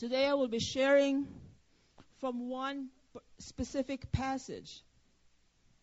Today 0.00 0.26
I 0.26 0.32
will 0.32 0.48
be 0.48 0.60
sharing 0.60 1.26
from 2.20 2.48
one 2.48 2.88
specific 3.38 4.10
passage. 4.10 4.82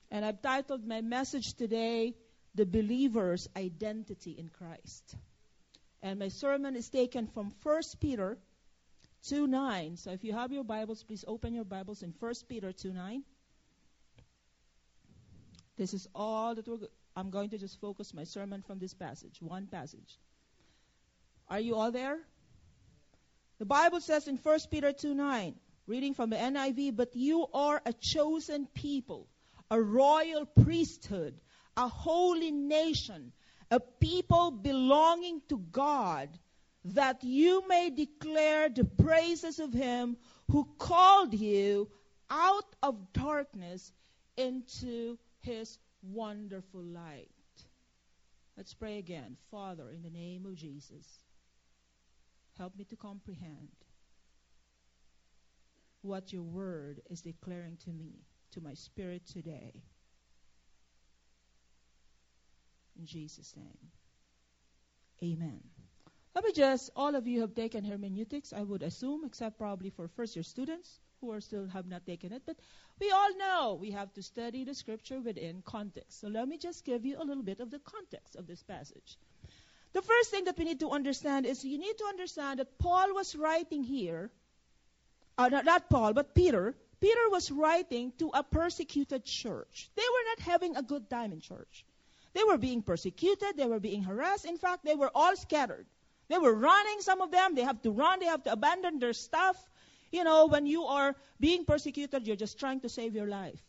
And 0.10 0.26
I've 0.26 0.42
titled 0.42 0.88
my 0.88 1.02
message 1.02 1.54
today, 1.54 2.16
The 2.56 2.66
Believer's 2.66 3.48
Identity 3.56 4.32
in 4.32 4.50
Christ. 4.50 5.16
And 6.02 6.18
my 6.18 6.30
sermon 6.30 6.76
is 6.76 6.90
taken 6.90 7.28
from 7.28 7.54
1 7.62 7.82
Peter 8.02 8.40
2 9.30 9.46
9. 9.46 9.98
So 9.98 10.10
if 10.10 10.24
you 10.24 10.34
have 10.34 10.52
your 10.52 10.64
Bibles, 10.64 11.04
please 11.04 11.24
open 11.28 11.54
your 11.54 11.66
Bibles 11.66 12.02
in 12.02 12.12
1 12.20 12.34
Peter 12.50 12.72
2 12.72 12.94
9. 12.94 13.24
This 15.78 15.94
is 15.94 16.08
all 16.16 16.56
that 16.56 16.68
we're, 16.68 16.88
I'm 17.16 17.30
going 17.30 17.52
to 17.52 17.60
just 17.60 17.80
focus 17.80 18.16
my 18.16 18.24
sermon 18.24 18.64
from 18.64 18.80
this 18.80 18.96
passage, 18.96 19.38
one 19.42 19.68
passage. 19.68 20.18
Are 21.48 21.60
you 21.60 21.76
all 21.76 21.92
there? 21.92 22.18
The 23.60 23.66
Bible 23.66 24.02
says 24.02 24.28
in 24.28 24.38
1 24.38 24.60
Peter 24.70 24.94
2 24.94 25.16
9, 25.16 25.56
reading 25.88 26.14
from 26.14 26.30
the 26.30 26.36
NIV, 26.36 26.96
but 26.96 27.16
you 27.16 27.48
are 27.54 27.82
a 27.86 27.94
chosen 27.94 28.68
people, 28.68 29.28
a 29.72 29.82
royal 29.82 30.46
priesthood, 30.46 31.40
a 31.76 31.88
holy 31.88 32.52
nation, 32.52 33.34
a 33.72 33.80
people 33.80 34.52
belonging 34.52 35.42
to 35.50 35.58
God, 35.58 36.30
that 36.86 37.24
you 37.24 37.68
may 37.68 37.90
declare 37.90 38.70
the 38.70 38.86
praises 38.86 39.60
of 39.60 39.74
Him 39.74 40.18
who 40.52 40.68
called 40.78 41.34
you 41.34 41.90
out 42.30 42.76
of 42.84 43.12
darkness 43.12 43.92
into 44.38 45.18
His 45.40 45.80
wonderful 46.04 46.84
light. 46.84 47.30
Let's 48.56 48.74
pray 48.74 49.00
again. 49.00 49.38
Father, 49.50 49.90
in 49.90 50.04
the 50.04 50.10
name 50.10 50.46
of 50.46 50.56
Jesus. 50.56 51.06
Help 52.58 52.76
me 52.76 52.86
to 52.86 52.96
comprehend 52.96 53.70
what 56.02 56.34
your 56.34 56.44
word 56.44 57.02
is 57.10 57.22
declaring 57.22 57.78
to 57.86 57.92
me, 57.92 58.26
to 58.52 58.62
my 58.62 58.74
spirit 58.74 59.26
today. 59.28 59.84
In 62.98 63.06
Jesus' 63.06 63.54
name. 63.56 63.78
Amen. 65.24 65.62
Let 66.34 66.44
me 66.46 66.52
just, 66.52 66.92
all 66.96 67.16
of 67.16 67.28
you 67.28 67.42
have 67.42 67.56
taken 67.56 67.84
hermeneutics, 67.84 68.54
I 68.54 68.62
would 68.62 68.84
assume, 68.84 69.24
except 69.26 69.58
probably 69.58 69.90
for 69.90 70.08
first 70.08 70.36
year 70.36 70.44
students 70.44 71.00
who 71.20 71.32
are 71.32 71.42
still 71.42 71.68
have 71.68 71.88
not 71.88 72.06
taken 72.06 72.32
it. 72.32 72.44
But 72.46 72.58
we 73.00 73.10
all 73.12 73.38
know 73.38 73.78
we 73.80 73.92
have 73.92 74.14
to 74.14 74.22
study 74.22 74.64
the 74.64 74.76
scripture 74.76 75.20
within 75.20 75.64
context. 75.66 76.22
So 76.22 76.28
let 76.28 76.48
me 76.48 76.58
just 76.58 76.86
give 76.86 77.06
you 77.06 77.18
a 77.20 77.26
little 77.26 77.44
bit 77.44 77.60
of 77.60 77.72
the 77.72 77.80
context 77.80 78.36
of 78.36 78.46
this 78.46 78.62
passage. 78.64 79.18
The 79.98 80.04
first 80.04 80.30
thing 80.30 80.44
that 80.46 80.56
we 80.60 80.66
need 80.66 80.82
to 80.82 80.92
understand 80.92 81.48
is 81.48 81.66
you 81.66 81.80
need 81.80 81.98
to 81.98 82.06
understand 82.06 82.60
that 82.60 82.78
Paul 82.78 83.16
was 83.16 83.36
writing 83.36 83.82
here, 83.82 84.30
uh, 85.40 85.50
not, 85.50 85.66
not 85.66 85.90
Paul, 85.90 86.14
but 86.14 86.36
Peter. 86.36 86.76
Peter 87.02 87.30
was 87.32 87.50
writing 87.50 88.14
to 88.20 88.30
a 88.32 88.44
persecuted 88.44 89.26
church. 89.26 89.90
They 89.96 90.04
were 90.04 90.26
not 90.30 90.40
having 90.52 90.76
a 90.78 90.84
good 90.84 91.10
time 91.10 91.34
in 91.34 91.40
church. 91.40 91.84
They 92.34 92.44
were 92.44 92.60
being 92.60 92.84
persecuted, 92.84 93.58
they 93.58 93.66
were 93.66 93.80
being 93.80 94.04
harassed. 94.04 94.46
In 94.46 94.60
fact, 94.60 94.86
they 94.86 94.94
were 94.94 95.10
all 95.16 95.36
scattered. 95.36 95.88
They 96.28 96.38
were 96.38 96.54
running, 96.54 97.02
some 97.02 97.22
of 97.22 97.32
them. 97.32 97.56
They 97.56 97.64
have 97.64 97.82
to 97.82 97.90
run, 97.90 98.20
they 98.20 98.28
have 98.28 98.44
to 98.44 98.52
abandon 98.52 99.00
their 99.00 99.14
stuff. 99.14 99.58
You 100.12 100.24
know, 100.24 100.46
when 100.46 100.68
you 100.68 100.84
are 100.84 101.16
being 101.40 101.66
persecuted, 101.66 102.28
you're 102.28 102.36
just 102.36 102.60
trying 102.60 102.82
to 102.82 102.90
save 102.90 103.16
your 103.16 103.26
life. 103.26 103.60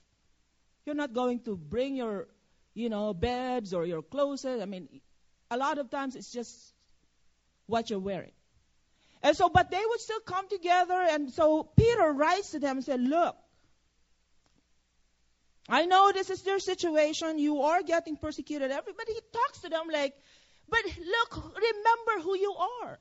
You're 0.84 0.94
not 0.94 1.14
going 1.14 1.40
to 1.44 1.56
bring 1.56 1.96
your, 1.96 2.28
you 2.74 2.90
know, 2.90 3.14
beds 3.14 3.72
or 3.72 3.86
your 3.86 4.02
clothes. 4.02 4.44
I 4.44 4.66
mean, 4.66 4.90
a 5.50 5.56
lot 5.56 5.78
of 5.78 5.90
times 5.90 6.16
it's 6.16 6.32
just 6.32 6.54
what 7.66 7.90
you're 7.90 7.98
wearing. 7.98 8.32
And 9.22 9.36
so, 9.36 9.48
but 9.48 9.70
they 9.70 9.82
would 9.84 10.00
still 10.00 10.20
come 10.20 10.48
together. 10.48 11.00
And 11.10 11.30
so 11.30 11.64
Peter 11.76 12.12
writes 12.12 12.52
to 12.52 12.60
them 12.60 12.76
and 12.76 12.84
said, 12.84 13.00
Look, 13.00 13.36
I 15.68 15.84
know 15.84 16.12
this 16.12 16.30
is 16.30 16.42
their 16.42 16.58
situation. 16.60 17.38
You 17.38 17.62
are 17.62 17.82
getting 17.82 18.16
persecuted. 18.16 18.70
Everybody 18.70 19.12
he 19.12 19.20
talks 19.32 19.60
to 19.60 19.68
them 19.68 19.88
like, 19.92 20.14
but 20.68 20.80
look, 20.84 21.54
remember 21.56 22.22
who 22.22 22.36
you 22.38 22.54
are. 22.54 22.98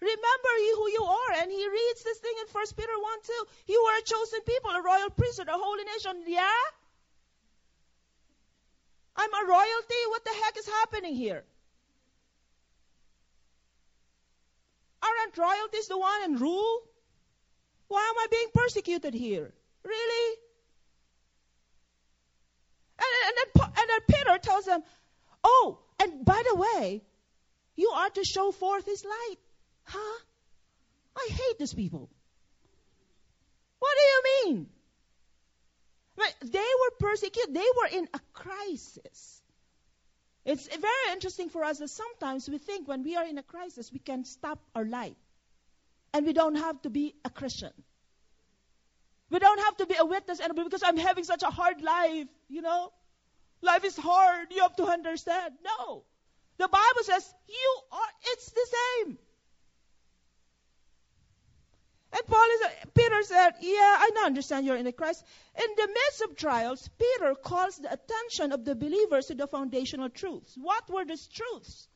Remember 0.00 0.52
who 0.76 0.88
you 0.88 1.04
are. 1.04 1.32
And 1.42 1.50
he 1.50 1.68
reads 1.68 2.04
this 2.04 2.18
thing 2.18 2.32
in 2.40 2.46
1 2.52 2.64
Peter 2.76 2.92
1 2.98 3.18
2. 3.26 3.72
You 3.72 3.80
are 3.80 3.98
a 3.98 4.02
chosen 4.02 4.40
people, 4.46 4.70
a 4.70 4.82
royal 4.82 5.10
priesthood, 5.10 5.48
a 5.48 5.58
holy 5.58 5.84
nation. 5.84 6.24
Yeah? 6.26 6.64
I'm 9.16 9.32
a 9.32 9.48
royalty? 9.48 10.00
What 10.08 10.24
the 10.24 10.30
heck 10.30 10.56
is 10.58 10.66
happening 10.66 11.14
here? 11.14 11.44
Aren't 15.02 15.36
royalties 15.36 15.88
the 15.88 15.98
one 15.98 16.22
in 16.24 16.36
rule? 16.36 16.82
Why 17.88 18.00
am 18.00 18.18
I 18.18 18.26
being 18.30 18.48
persecuted 18.54 19.14
here? 19.14 19.52
Really? 19.82 20.36
And, 22.98 23.08
and, 23.26 23.36
then, 23.36 23.64
and 23.64 23.90
then 23.90 24.00
Peter 24.08 24.38
tells 24.38 24.64
them, 24.64 24.82
Oh, 25.42 25.78
and 25.98 26.24
by 26.24 26.42
the 26.48 26.56
way, 26.56 27.02
you 27.76 27.88
are 27.90 28.10
to 28.10 28.24
show 28.24 28.52
forth 28.52 28.84
his 28.84 29.04
light. 29.04 29.36
Huh? 29.84 30.18
I 31.16 31.28
hate 31.30 31.58
these 31.58 31.74
people. 31.74 32.08
What 33.78 33.96
do 33.96 34.02
you 34.02 34.22
mean? 34.44 34.66
They 36.16 36.58
were 36.58 37.08
persecuted. 37.08 37.54
They 37.54 37.60
were 37.60 37.98
in 37.98 38.08
a 38.14 38.20
crisis. 38.32 39.42
It's 40.44 40.66
very 40.68 41.12
interesting 41.12 41.50
for 41.50 41.64
us 41.64 41.78
that 41.78 41.90
sometimes 41.90 42.48
we 42.48 42.58
think 42.58 42.88
when 42.88 43.02
we 43.04 43.16
are 43.16 43.26
in 43.26 43.38
a 43.38 43.42
crisis, 43.42 43.92
we 43.92 43.98
can 43.98 44.24
stop 44.24 44.58
our 44.74 44.84
life. 44.84 45.16
And 46.12 46.26
we 46.26 46.32
don't 46.32 46.56
have 46.56 46.80
to 46.82 46.90
be 46.90 47.14
a 47.24 47.30
Christian. 47.30 47.72
We 49.30 49.38
don't 49.38 49.60
have 49.60 49.76
to 49.76 49.86
be 49.86 49.94
a 49.96 50.04
witness 50.04 50.40
anymore 50.40 50.64
because 50.64 50.82
I'm 50.82 50.96
having 50.96 51.24
such 51.24 51.42
a 51.42 51.50
hard 51.50 51.82
life, 51.82 52.26
you 52.48 52.62
know? 52.62 52.92
Life 53.62 53.84
is 53.84 53.96
hard. 53.96 54.48
You 54.50 54.62
have 54.62 54.76
to 54.76 54.86
understand. 54.86 55.54
No. 55.64 56.02
The 56.58 56.68
Bible 56.68 57.02
says 57.02 57.32
you 57.48 57.80
are, 57.92 58.12
it's 58.32 58.50
the 58.50 58.66
same. 58.76 59.18
And 62.12 62.26
Paul 62.26 62.46
is, 62.54 62.60
Peter 62.94 63.22
said, 63.22 63.54
Yeah, 63.60 63.96
I 63.98 64.10
now 64.14 64.26
understand 64.26 64.66
you're 64.66 64.76
in 64.76 64.84
the 64.84 64.92
Christ. 64.92 65.24
In 65.56 65.68
the 65.76 65.86
midst 65.86 66.22
of 66.22 66.36
trials, 66.36 66.88
Peter 66.98 67.34
calls 67.34 67.76
the 67.76 67.92
attention 67.92 68.52
of 68.52 68.64
the 68.64 68.74
believers 68.74 69.26
to 69.26 69.34
the 69.34 69.46
foundational 69.46 70.08
truths. 70.08 70.56
What 70.60 70.90
were 70.90 71.04
these 71.04 71.28
truths? 71.28 71.88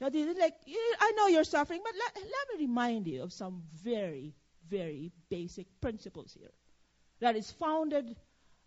Now, 0.00 0.08
like, 0.12 0.54
I 1.00 1.12
know 1.16 1.28
you're 1.28 1.44
suffering, 1.44 1.80
but 1.82 1.94
let, 1.94 2.16
let 2.16 2.58
me 2.58 2.66
remind 2.66 3.06
you 3.06 3.22
of 3.22 3.32
some 3.32 3.62
very, 3.82 4.34
very 4.68 5.12
basic 5.30 5.66
principles 5.80 6.36
here. 6.38 6.52
That 7.20 7.36
is 7.36 7.50
founded 7.52 8.16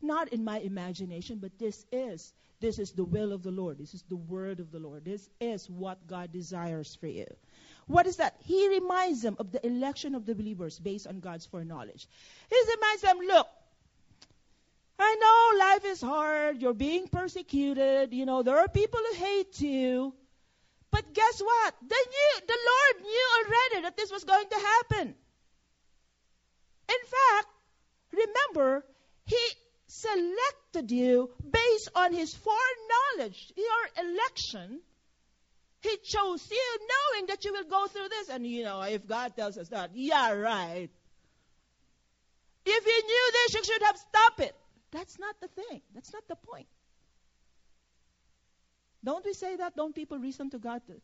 not 0.02 0.30
in 0.30 0.44
my 0.44 0.60
imagination, 0.60 1.40
but 1.40 1.60
this 1.60 1.86
is. 1.92 2.34
This 2.60 2.80
is 2.80 2.92
the 2.92 3.04
will 3.04 3.34
of 3.34 3.44
the 3.44 3.52
Lord. 3.52 3.78
This 3.78 3.94
is 3.94 4.04
the 4.04 4.16
word 4.16 4.60
of 4.60 4.72
the 4.72 4.80
Lord. 4.80 5.06
This 5.06 5.30
is 5.40 5.70
what 5.70 6.08
God 6.08 6.32
desires 6.32 6.96
for 6.96 7.08
you. 7.08 7.28
What 7.88 8.06
is 8.06 8.18
that? 8.18 8.36
He 8.40 8.68
reminds 8.68 9.22
them 9.22 9.38
of 9.40 9.52
the 9.52 9.66
election 9.66 10.14
of 10.14 10.26
the 10.26 10.36
believers 10.36 10.78
based 10.78 11.08
on 11.08 11.22
God's 11.22 11.46
foreknowledge. 11.46 12.08
He 12.50 12.58
reminds 12.76 13.02
them, 13.02 13.18
look, 13.20 13.48
I 15.00 15.16
know 15.16 15.60
life 15.60 15.86
is 15.86 16.02
hard. 16.02 16.62
You're 16.62 16.74
being 16.74 17.08
persecuted. 17.08 18.14
You 18.14 18.26
know, 18.26 18.44
there 18.44 18.58
are 18.58 18.68
people 18.68 19.00
who 19.00 19.16
hate 19.16 19.62
you. 19.62 20.14
But 20.92 21.14
guess 21.14 21.40
what? 21.40 21.76
They 21.82 21.96
knew, 21.96 22.48
the 22.48 22.58
Lord 22.72 23.06
knew 23.06 23.28
already 23.38 23.82
that 23.84 23.98
this 23.98 24.12
was 24.12 24.24
going 24.24 24.48
to 24.50 24.56
happen. 24.56 25.16
In 26.90 27.04
fact, 27.06 27.48
remember, 28.12 28.86
He 29.26 29.38
selected 29.88 30.92
you 30.92 31.30
based 31.50 31.90
on 31.96 32.14
His 32.14 32.34
foreknowledge, 32.34 33.54
your 33.56 34.06
election 34.10 34.82
he 35.82 35.98
chose 36.04 36.50
you 36.50 36.80
knowing 36.80 37.28
that 37.28 37.46
you 37.46 37.54
will 37.54 37.64
go 37.66 37.88
through 37.88 38.10
this. 38.10 38.30
And 38.30 38.46
you 38.46 38.64
know, 38.64 38.82
if 38.82 39.08
God 39.08 39.36
tells 39.36 39.58
us 39.58 39.70
that, 39.70 39.92
yeah, 39.94 40.34
right. 40.34 40.90
If 42.66 42.86
you 42.86 43.04
knew 43.08 43.32
this, 43.34 43.54
you 43.56 43.64
should 43.64 43.84
have 43.84 43.98
stopped 43.98 44.40
it. 44.42 44.56
That's 44.92 45.20
not 45.20 45.36
the 45.40 45.48
thing. 45.48 45.82
That's 45.94 46.12
not 46.12 46.28
the 46.28 46.36
point. 46.36 46.68
Don't 49.04 49.24
we 49.24 49.34
say 49.34 49.56
that? 49.56 49.76
Don't 49.76 49.96
people 49.96 50.18
reason 50.18 50.50
to 50.50 50.58
God 50.58 50.82
that, 50.88 51.02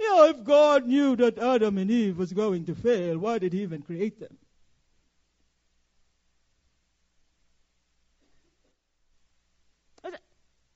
yeah, 0.00 0.30
if 0.30 0.42
God 0.42 0.86
knew 0.86 1.14
that 1.16 1.38
Adam 1.38 1.78
and 1.78 1.90
Eve 1.90 2.18
was 2.18 2.32
going 2.32 2.64
to 2.66 2.74
fail, 2.74 3.18
why 3.18 3.38
did 3.38 3.52
he 3.52 3.62
even 3.62 3.82
create 3.82 4.18
them? 4.18 4.36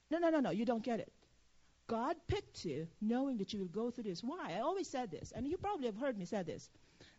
No, 0.09 0.19
no, 0.19 0.31
no, 0.31 0.41
no, 0.41 0.51
you 0.51 0.65
don't 0.65 0.85
get 0.85 1.01
it. 1.01 1.13
God 1.89 2.17
picked 2.27 2.65
you 2.65 2.89
knowing 3.01 3.39
that 3.39 3.53
you 3.53 3.61
will 3.61 3.67
go 3.67 3.91
through 3.91 4.05
this. 4.05 4.23
Why? 4.23 4.55
I 4.57 4.61
always 4.61 4.89
said 4.89 5.11
this, 5.11 5.33
and 5.35 5.47
you 5.47 5.57
probably 5.57 5.87
have 5.87 5.97
heard 5.97 6.19
me 6.19 6.25
say 6.25 6.43
this. 6.43 6.69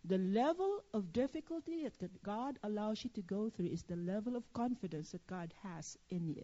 The 0.06 0.18
level 0.18 0.84
of 0.94 1.14
difficulty 1.14 1.88
that 2.00 2.24
God 2.24 2.60
allows 2.64 3.04
you 3.04 3.10
to 3.12 3.22
go 3.22 3.50
through 3.50 3.68
is 3.68 3.84
the 3.84 3.96
level 3.96 4.36
of 4.36 4.52
confidence 4.54 5.12
that 5.12 5.26
God 5.28 5.54
has 5.64 5.98
in 6.10 6.28
you. 6.28 6.44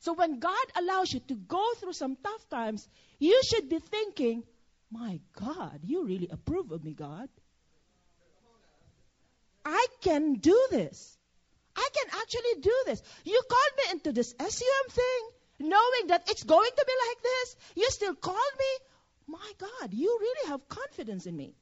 So 0.00 0.14
when 0.14 0.38
God 0.38 0.66
allows 0.76 1.12
you 1.12 1.20
to 1.20 1.34
go 1.34 1.64
through 1.76 1.92
some 1.92 2.16
tough 2.16 2.48
times, 2.48 2.88
you 3.18 3.42
should 3.44 3.68
be 3.68 3.78
thinking, 3.78 4.44
My 4.90 5.20
God, 5.34 5.80
you 5.84 6.04
really 6.04 6.28
approve 6.30 6.72
of 6.72 6.82
me, 6.84 6.94
God. 6.94 7.28
I 9.64 9.86
can 10.00 10.34
do 10.34 10.68
this. 10.70 11.18
Can 11.92 12.20
actually 12.20 12.60
do 12.60 12.76
this. 12.86 13.02
You 13.24 13.40
called 13.48 13.74
me 13.78 13.92
into 13.92 14.12
this 14.12 14.34
SUM 14.38 14.90
thing, 14.90 15.68
knowing 15.68 16.06
that 16.08 16.28
it's 16.30 16.42
going 16.42 16.70
to 16.76 16.84
be 16.86 16.92
like 17.08 17.22
this. 17.22 17.56
You 17.76 17.90
still 17.90 18.14
called 18.14 18.54
me. 18.58 18.86
My 19.26 19.52
God, 19.58 19.92
you 19.92 20.18
really 20.20 20.48
have 20.48 20.68
confidence 20.68 21.26
in 21.26 21.36
me. 21.36 21.54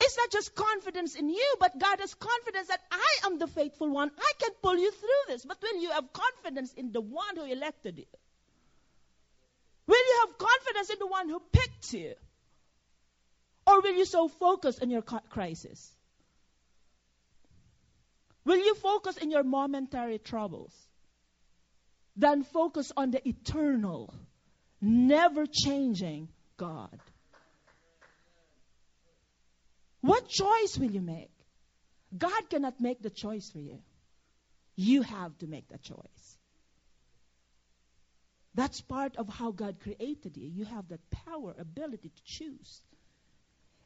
It's 0.00 0.16
not 0.18 0.30
just 0.30 0.54
confidence 0.54 1.14
in 1.14 1.30
you, 1.30 1.54
but 1.60 1.78
God 1.78 2.00
has 2.00 2.14
confidence 2.14 2.68
that 2.68 2.80
I 2.90 3.26
am 3.26 3.38
the 3.38 3.46
faithful 3.46 3.88
one. 3.88 4.10
I 4.18 4.32
can 4.38 4.50
pull 4.62 4.76
you 4.76 4.90
through 4.90 5.24
this. 5.28 5.44
But 5.44 5.58
will 5.62 5.80
you 5.80 5.90
have 5.92 6.12
confidence 6.12 6.72
in 6.74 6.92
the 6.92 7.00
one 7.00 7.36
who 7.36 7.44
elected 7.44 7.98
you? 7.98 8.04
Will 9.86 10.06
you 10.06 10.26
have 10.26 10.38
confidence 10.38 10.90
in 10.90 10.98
the 10.98 11.06
one 11.06 11.28
who 11.28 11.40
picked 11.52 11.92
you? 11.92 12.14
Or 13.66 13.80
will 13.80 13.94
you 13.94 14.04
so 14.04 14.28
focus 14.28 14.78
on 14.80 14.90
your 14.90 15.02
crisis? 15.02 15.90
Will 18.44 18.58
you 18.58 18.74
focus 18.74 19.16
in 19.16 19.30
your 19.30 19.42
momentary 19.42 20.18
troubles? 20.18 20.72
Then 22.16 22.44
focus 22.44 22.92
on 22.96 23.10
the 23.10 23.26
eternal, 23.26 24.14
never 24.80 25.46
changing 25.46 26.28
God. 26.56 27.00
What 30.00 30.28
choice 30.28 30.76
will 30.78 30.90
you 30.90 31.00
make? 31.00 31.30
God 32.16 32.50
cannot 32.50 32.80
make 32.80 33.02
the 33.02 33.10
choice 33.10 33.50
for 33.50 33.58
you. 33.58 33.78
You 34.76 35.02
have 35.02 35.36
to 35.38 35.46
make 35.46 35.68
the 35.68 35.78
choice. 35.78 36.38
That's 38.54 38.80
part 38.80 39.16
of 39.16 39.28
how 39.28 39.50
God 39.50 39.80
created 39.80 40.36
you. 40.36 40.48
You 40.48 40.64
have 40.66 40.88
that 40.88 41.00
power, 41.10 41.54
ability 41.58 42.10
to 42.10 42.22
choose. 42.24 42.82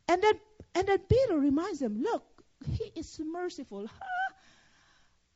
And 0.09 0.23
then, 0.23 0.35
and 0.75 0.87
then 0.87 0.99
Peter 0.99 1.39
reminds 1.39 1.79
them, 1.79 2.03
look, 2.03 2.25
he 2.67 2.93
is 2.97 3.19
merciful. 3.25 3.89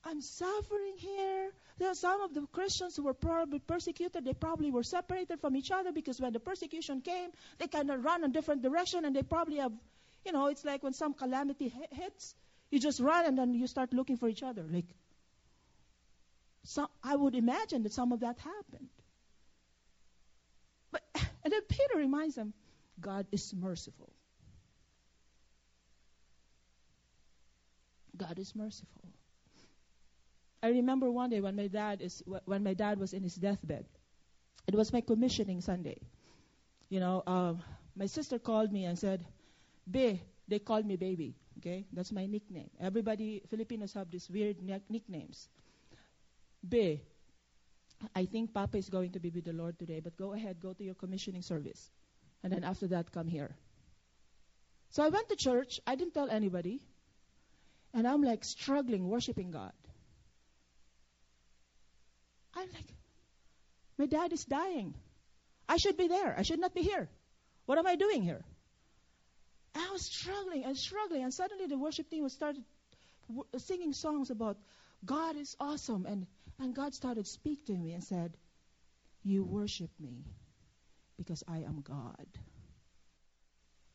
I'm 0.05 0.21
suffering 0.21 0.95
here. 0.97 1.51
There 1.79 1.89
are 1.89 1.95
some 1.95 2.21
of 2.23 2.35
the 2.35 2.47
Christians 2.53 2.97
who 2.97 3.05
were 3.05 3.15
probably 3.15 3.61
persecuted. 3.61 4.25
They 4.25 4.35
probably 4.35 4.71
were 4.71 4.83
separated 4.83 5.41
from 5.41 5.57
each 5.57 5.71
other 5.71 5.93
because 5.93 6.21
when 6.21 6.33
the 6.33 6.41
persecution 6.41 7.01
came, 7.01 7.31
they 7.59 7.69
kind 7.69 7.91
of 7.91 8.05
run 8.05 8.25
in 8.25 8.33
different 8.33 8.63
direction, 8.63 9.05
and 9.05 9.15
they 9.15 9.23
probably 9.23 9.57
have, 9.57 9.73
you 10.25 10.33
know, 10.33 10.47
it's 10.47 10.65
like 10.65 10.83
when 10.83 10.93
some 10.93 11.15
calamity 11.15 11.73
hits, 11.93 12.35
you 12.71 12.81
just 12.81 13.01
run 13.01 13.27
and 13.27 13.39
then 13.39 13.55
you 13.55 13.67
start 13.67 13.93
looking 13.93 14.17
for 14.17 14.29
each 14.29 14.43
other. 14.43 14.65
Like, 14.69 14.87
so 16.65 16.89
I 17.03 17.15
would 17.15 17.35
imagine 17.35 17.83
that 17.85 17.93
some 17.93 18.13
of 18.13 18.21
that 18.21 18.39
happened. 18.39 18.89
But 20.91 21.03
and 21.45 21.53
then 21.53 21.63
Peter 21.69 21.97
reminds 21.97 22.35
them, 22.35 22.53
God 23.01 23.27
is 23.31 23.55
merciful. 23.55 24.13
God 28.17 28.39
is 28.39 28.55
merciful. 28.55 29.03
I 30.63 30.69
remember 30.69 31.11
one 31.11 31.31
day 31.31 31.41
when 31.41 31.57
my 31.57 31.67
dad 31.67 32.01
is 32.01 32.23
when 32.45 32.63
my 32.63 32.75
dad 32.75 32.99
was 32.99 33.13
in 33.13 33.23
his 33.23 33.35
deathbed. 33.35 33.85
It 34.67 34.75
was 34.75 34.93
my 34.93 35.01
commissioning 35.01 35.61
Sunday. 35.61 35.99
You 36.89 37.01
know, 37.01 37.23
uh, 37.27 37.55
my 37.97 38.07
sister 38.07 38.39
called 38.39 38.73
me 38.73 38.85
and 38.85 38.99
said, 38.99 39.25
"Be," 39.91 40.23
they 40.47 40.61
called 40.61 40.87
me 40.87 40.97
baby. 40.97 41.35
Okay, 41.59 41.87
that's 41.93 42.13
my 42.13 42.27
nickname. 42.27 42.71
Everybody 42.81 43.43
Filipinos 43.51 43.93
have 43.95 44.11
these 44.11 44.29
weird 44.31 44.63
nicknames. 44.63 45.49
Be, 46.69 47.03
I 48.15 48.25
think 48.27 48.55
Papa 48.55 48.79
is 48.79 48.89
going 48.89 49.13
to 49.13 49.21
be 49.21 49.31
with 49.31 49.45
the 49.45 49.53
Lord 49.53 49.79
today, 49.79 50.01
but 50.01 50.17
go 50.17 50.33
ahead, 50.33 50.61
go 50.61 50.73
to 50.73 50.85
your 50.85 50.95
commissioning 50.95 51.43
service, 51.43 51.91
and 52.43 52.53
then 52.53 52.63
after 52.63 52.87
that, 52.89 53.11
come 53.11 53.27
here. 53.27 53.57
So 54.91 55.03
I 55.03 55.09
went 55.09 55.29
to 55.31 55.37
church. 55.37 55.81
I 55.87 55.97
didn't 55.97 56.15
tell 56.15 56.31
anybody. 56.31 56.83
And 57.95 58.07
I'm 58.07 58.23
like 58.23 58.45
struggling, 58.45 59.09
worshiping 59.09 59.51
God. 59.51 59.73
I'm 62.55 62.69
like, 62.73 62.95
my 63.99 64.07
dad 64.07 64.33
is 64.33 64.45
dying. 64.45 64.95
I 65.69 65.77
should 65.77 65.97
be 65.97 66.09
there. 66.09 66.35
I 66.37 66.43
should 66.43 66.61
not 66.61 66.75
be 66.75 66.83
here. 66.83 67.09
What 67.67 67.79
am 67.79 67.87
I 67.87 67.97
doing 67.97 68.23
here? 68.23 68.45
I 69.75 69.91
was 69.91 70.03
struggling 70.03 70.65
and 70.65 70.77
struggling, 70.77 71.23
and 71.23 71.33
suddenly 71.33 71.67
the 71.67 71.79
worship 71.79 72.11
team 72.11 72.23
was 72.23 72.33
started 72.33 72.63
w- 73.29 73.47
uh, 73.55 73.59
singing 73.59 73.93
songs 73.93 74.31
about 74.31 74.59
God 75.05 75.37
is 75.37 75.57
awesome, 75.59 76.07
and 76.07 76.27
and 76.59 76.75
God 76.75 76.95
started 76.95 77.27
speaking 77.27 77.77
to 77.77 77.83
me 77.83 77.93
and 77.93 78.05
said, 78.05 78.37
"You 79.23 79.45
worship 79.45 79.91
me 79.99 80.25
because 81.17 81.43
I 81.49 81.59
am 81.59 81.81
God, 81.81 82.27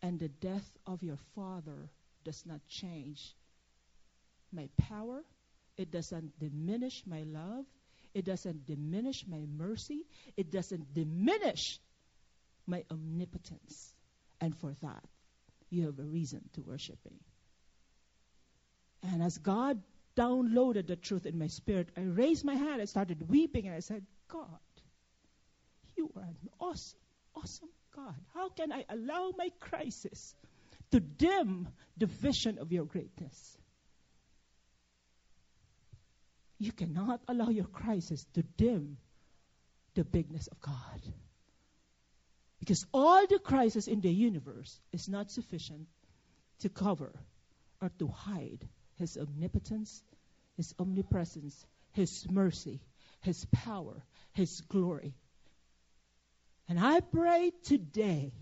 and 0.01 0.19
the 0.19 0.29
death 0.29 0.77
of 0.85 1.03
your 1.03 1.17
father 1.35 1.89
does 2.23 2.45
not 2.45 2.67
change 2.67 3.35
my 4.51 4.67
power. 4.77 5.23
It 5.77 5.91
doesn't 5.91 6.39
diminish 6.39 7.05
my 7.05 7.23
love. 7.23 7.65
It 8.17 8.25
doesn't 8.25 8.65
diminish 8.65 9.27
my 9.27 9.45
mercy. 9.45 10.07
It 10.35 10.51
doesn't 10.51 10.91
diminish 10.91 11.79
my 12.65 12.83
omnipotence. 12.89 13.93
And 14.41 14.57
for 14.57 14.75
that, 14.81 15.03
you 15.69 15.85
have 15.85 15.99
a 15.99 16.03
reason 16.03 16.41
to 16.53 16.61
worship 16.61 16.97
me. 17.05 17.19
And 19.03 19.21
as 19.21 19.37
God 19.37 19.79
downloaded 20.15 20.87
the 20.87 20.95
truth 20.95 21.27
in 21.27 21.37
my 21.37 21.45
spirit, 21.45 21.89
I 21.95 22.01
raised 22.01 22.43
my 22.43 22.55
hand, 22.55 22.81
I 22.81 22.85
started 22.85 23.29
weeping, 23.29 23.67
and 23.67 23.75
I 23.75 23.81
said, 23.81 24.03
God, 24.27 24.47
you 25.95 26.11
are 26.15 26.23
an 26.23 26.37
awesome, 26.59 26.99
awesome 27.35 27.69
God. 27.95 28.15
How 28.33 28.49
can 28.49 28.71
I 28.71 28.83
allow 28.89 29.31
my 29.37 29.51
crisis 29.59 30.33
to 30.89 30.99
dim 30.99 31.67
the 31.97 32.07
vision 32.07 32.57
of 32.57 32.71
your 32.71 32.85
greatness? 32.85 33.59
You 36.59 36.71
cannot 36.71 37.21
allow 37.27 37.49
your 37.49 37.65
crisis 37.65 38.25
to 38.33 38.43
dim 38.43 38.97
the 39.93 40.03
bigness 40.03 40.47
of 40.47 40.59
God. 40.61 41.01
Because 42.59 42.85
all 42.93 43.25
the 43.27 43.39
crisis 43.39 43.87
in 43.87 44.01
the 44.01 44.11
universe 44.11 44.79
is 44.91 45.07
not 45.07 45.31
sufficient 45.31 45.87
to 46.59 46.69
cover 46.69 47.13
or 47.81 47.89
to 47.99 48.07
hide 48.07 48.67
His 48.95 49.17
omnipotence, 49.17 50.01
His 50.55 50.73
omnipresence, 50.79 51.65
His 51.91 52.25
mercy, 52.29 52.81
His 53.21 53.45
power, 53.51 54.03
His 54.33 54.61
glory. 54.61 55.13
And 56.67 56.79
I 56.79 56.99
pray 56.99 57.51
today 57.63 58.33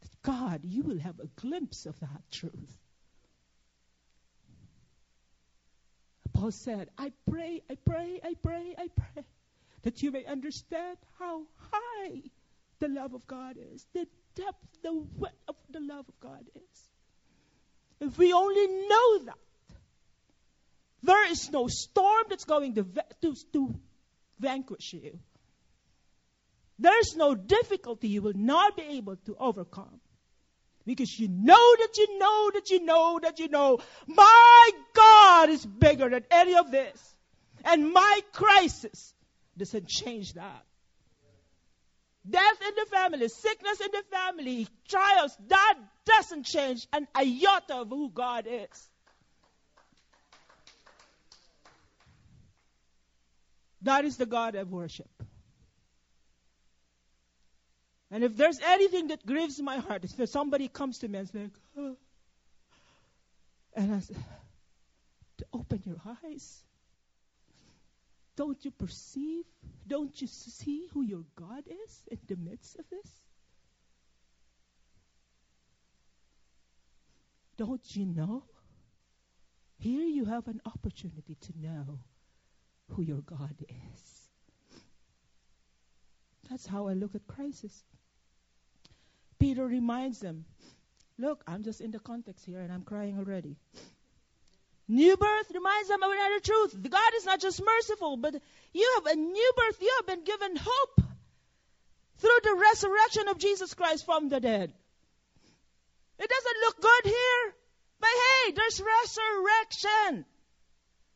that 0.00 0.22
God, 0.22 0.60
you 0.64 0.82
will 0.82 0.98
have 0.98 1.20
a 1.20 1.40
glimpse 1.40 1.86
of 1.86 1.98
that 2.00 2.22
truth. 2.30 2.78
Paul 6.34 6.50
said, 6.50 6.90
I 6.98 7.12
pray, 7.30 7.62
I 7.70 7.76
pray, 7.76 8.20
I 8.22 8.34
pray, 8.42 8.74
I 8.76 8.88
pray 8.88 9.24
that 9.82 10.02
you 10.02 10.10
may 10.10 10.24
understand 10.24 10.98
how 11.18 11.42
high 11.72 12.22
the 12.80 12.88
love 12.88 13.14
of 13.14 13.26
God 13.26 13.56
is, 13.56 13.86
the 13.94 14.06
depth, 14.34 14.82
the 14.82 14.92
width 14.92 15.34
of 15.48 15.54
the 15.70 15.80
love 15.80 16.08
of 16.08 16.20
God 16.20 16.44
is. 16.54 16.90
If 18.00 18.18
we 18.18 18.32
only 18.32 18.66
know 18.66 19.18
that, 19.26 19.38
there 21.02 21.30
is 21.30 21.50
no 21.50 21.68
storm 21.68 22.24
that's 22.28 22.44
going 22.44 22.74
to, 22.74 22.86
to, 23.22 23.34
to 23.52 23.74
vanquish 24.40 24.92
you. 24.94 25.18
There's 26.78 27.14
no 27.14 27.34
difficulty 27.34 28.08
you 28.08 28.22
will 28.22 28.32
not 28.34 28.76
be 28.76 28.82
able 28.98 29.16
to 29.26 29.36
overcome. 29.38 30.00
Because 30.86 31.18
you 31.18 31.28
know 31.28 31.76
that 31.78 31.96
you 31.96 32.18
know 32.18 32.50
that 32.54 32.70
you 32.70 32.84
know 32.84 33.18
that 33.22 33.38
you 33.38 33.48
know 33.48 33.78
my 34.06 34.70
God 34.94 35.48
is 35.48 35.64
bigger 35.64 36.10
than 36.10 36.24
any 36.30 36.56
of 36.56 36.70
this. 36.70 37.14
And 37.64 37.92
my 37.92 38.20
crisis 38.32 39.14
doesn't 39.56 39.88
change 39.88 40.34
that. 40.34 40.64
Death 42.28 42.58
in 42.66 42.74
the 42.76 42.86
family, 42.90 43.28
sickness 43.28 43.80
in 43.80 43.90
the 43.92 44.02
family, 44.10 44.66
trials, 44.88 45.36
that 45.48 45.74
doesn't 46.06 46.44
change 46.44 46.86
an 46.92 47.06
iota 47.16 47.76
of 47.76 47.88
who 47.88 48.10
God 48.10 48.46
is. 48.48 48.88
That 53.82 54.06
is 54.06 54.16
the 54.16 54.24
God 54.24 54.56
I 54.56 54.62
worship. 54.62 55.10
And 58.14 58.22
if 58.22 58.36
there's 58.36 58.60
anything 58.60 59.08
that 59.08 59.26
grieves 59.26 59.60
my 59.60 59.78
heart, 59.78 60.04
when 60.14 60.28
somebody 60.28 60.68
comes 60.68 60.98
to 60.98 61.08
me 61.08 61.18
and 61.18 61.28
says, 61.28 61.50
oh. 61.76 61.96
and 63.74 63.92
I 63.92 63.98
say, 63.98 64.14
to 65.38 65.46
open 65.52 65.82
your 65.84 65.96
eyes. 66.24 66.62
Don't 68.36 68.64
you 68.64 68.70
perceive? 68.70 69.44
Don't 69.88 70.22
you 70.22 70.28
see 70.28 70.86
who 70.92 71.02
your 71.02 71.24
God 71.34 71.64
is 71.66 72.02
in 72.08 72.18
the 72.28 72.36
midst 72.36 72.78
of 72.78 72.84
this? 72.88 73.10
Don't 77.56 77.96
you 77.96 78.06
know? 78.06 78.44
Here 79.80 80.06
you 80.06 80.24
have 80.26 80.46
an 80.46 80.60
opportunity 80.64 81.34
to 81.34 81.52
know 81.60 81.98
who 82.90 83.02
your 83.02 83.22
God 83.22 83.56
is. 83.60 84.28
That's 86.48 86.64
how 86.64 86.86
I 86.86 86.92
look 86.92 87.16
at 87.16 87.26
crisis. 87.26 87.82
Peter 89.38 89.66
reminds 89.66 90.20
them, 90.20 90.44
Look, 91.18 91.44
I'm 91.46 91.62
just 91.62 91.80
in 91.80 91.90
the 91.92 92.00
context 92.00 92.44
here 92.44 92.60
and 92.60 92.72
I'm 92.72 92.82
crying 92.82 93.18
already. 93.18 93.56
New 94.88 95.16
birth 95.16 95.50
reminds 95.54 95.88
them 95.88 96.02
of 96.02 96.10
another 96.10 96.40
truth. 96.40 96.90
God 96.90 97.12
is 97.16 97.24
not 97.24 97.40
just 97.40 97.62
merciful, 97.64 98.16
but 98.16 98.34
you 98.72 98.92
have 98.96 99.06
a 99.06 99.16
new 99.16 99.52
birth. 99.56 99.80
You 99.80 99.94
have 99.98 100.06
been 100.06 100.24
given 100.24 100.56
hope 100.56 101.00
through 102.18 102.38
the 102.42 102.54
resurrection 102.54 103.28
of 103.28 103.38
Jesus 103.38 103.74
Christ 103.74 104.04
from 104.04 104.28
the 104.28 104.40
dead. 104.40 104.72
It 106.18 106.30
doesn't 106.30 106.60
look 106.60 106.80
good 106.80 107.12
here, 107.12 107.54
but 108.00 108.10
hey, 108.10 108.52
there's 108.52 108.80
resurrection. 108.80 110.24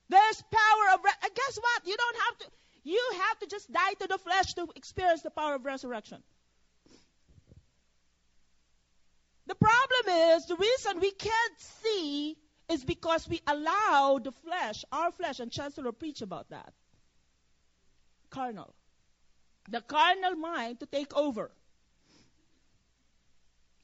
There's 0.08 0.42
power 0.50 0.94
of, 0.94 1.00
re- 1.04 1.30
guess 1.34 1.58
what? 1.60 1.86
You 1.86 1.96
don't 1.96 2.16
have 2.16 2.38
to, 2.38 2.46
you 2.84 3.10
have 3.18 3.38
to 3.40 3.46
just 3.48 3.70
die 3.70 3.92
to 4.00 4.06
the 4.06 4.18
flesh 4.18 4.54
to 4.54 4.66
experience 4.76 5.22
the 5.22 5.30
power 5.30 5.56
of 5.56 5.64
resurrection. 5.64 6.22
The 9.48 9.54
problem 9.54 10.36
is, 10.36 10.44
the 10.44 10.56
reason 10.56 11.00
we 11.00 11.10
can't 11.10 11.60
see 11.82 12.36
is 12.68 12.84
because 12.84 13.26
we 13.26 13.40
allow 13.46 14.20
the 14.22 14.30
flesh, 14.30 14.84
our 14.92 15.10
flesh, 15.10 15.40
and 15.40 15.50
Chancellor 15.50 15.90
preach 15.90 16.20
about 16.20 16.50
that. 16.50 16.74
Carnal. 18.28 18.74
The 19.70 19.80
carnal 19.80 20.36
mind 20.36 20.80
to 20.80 20.86
take 20.86 21.16
over. 21.16 21.50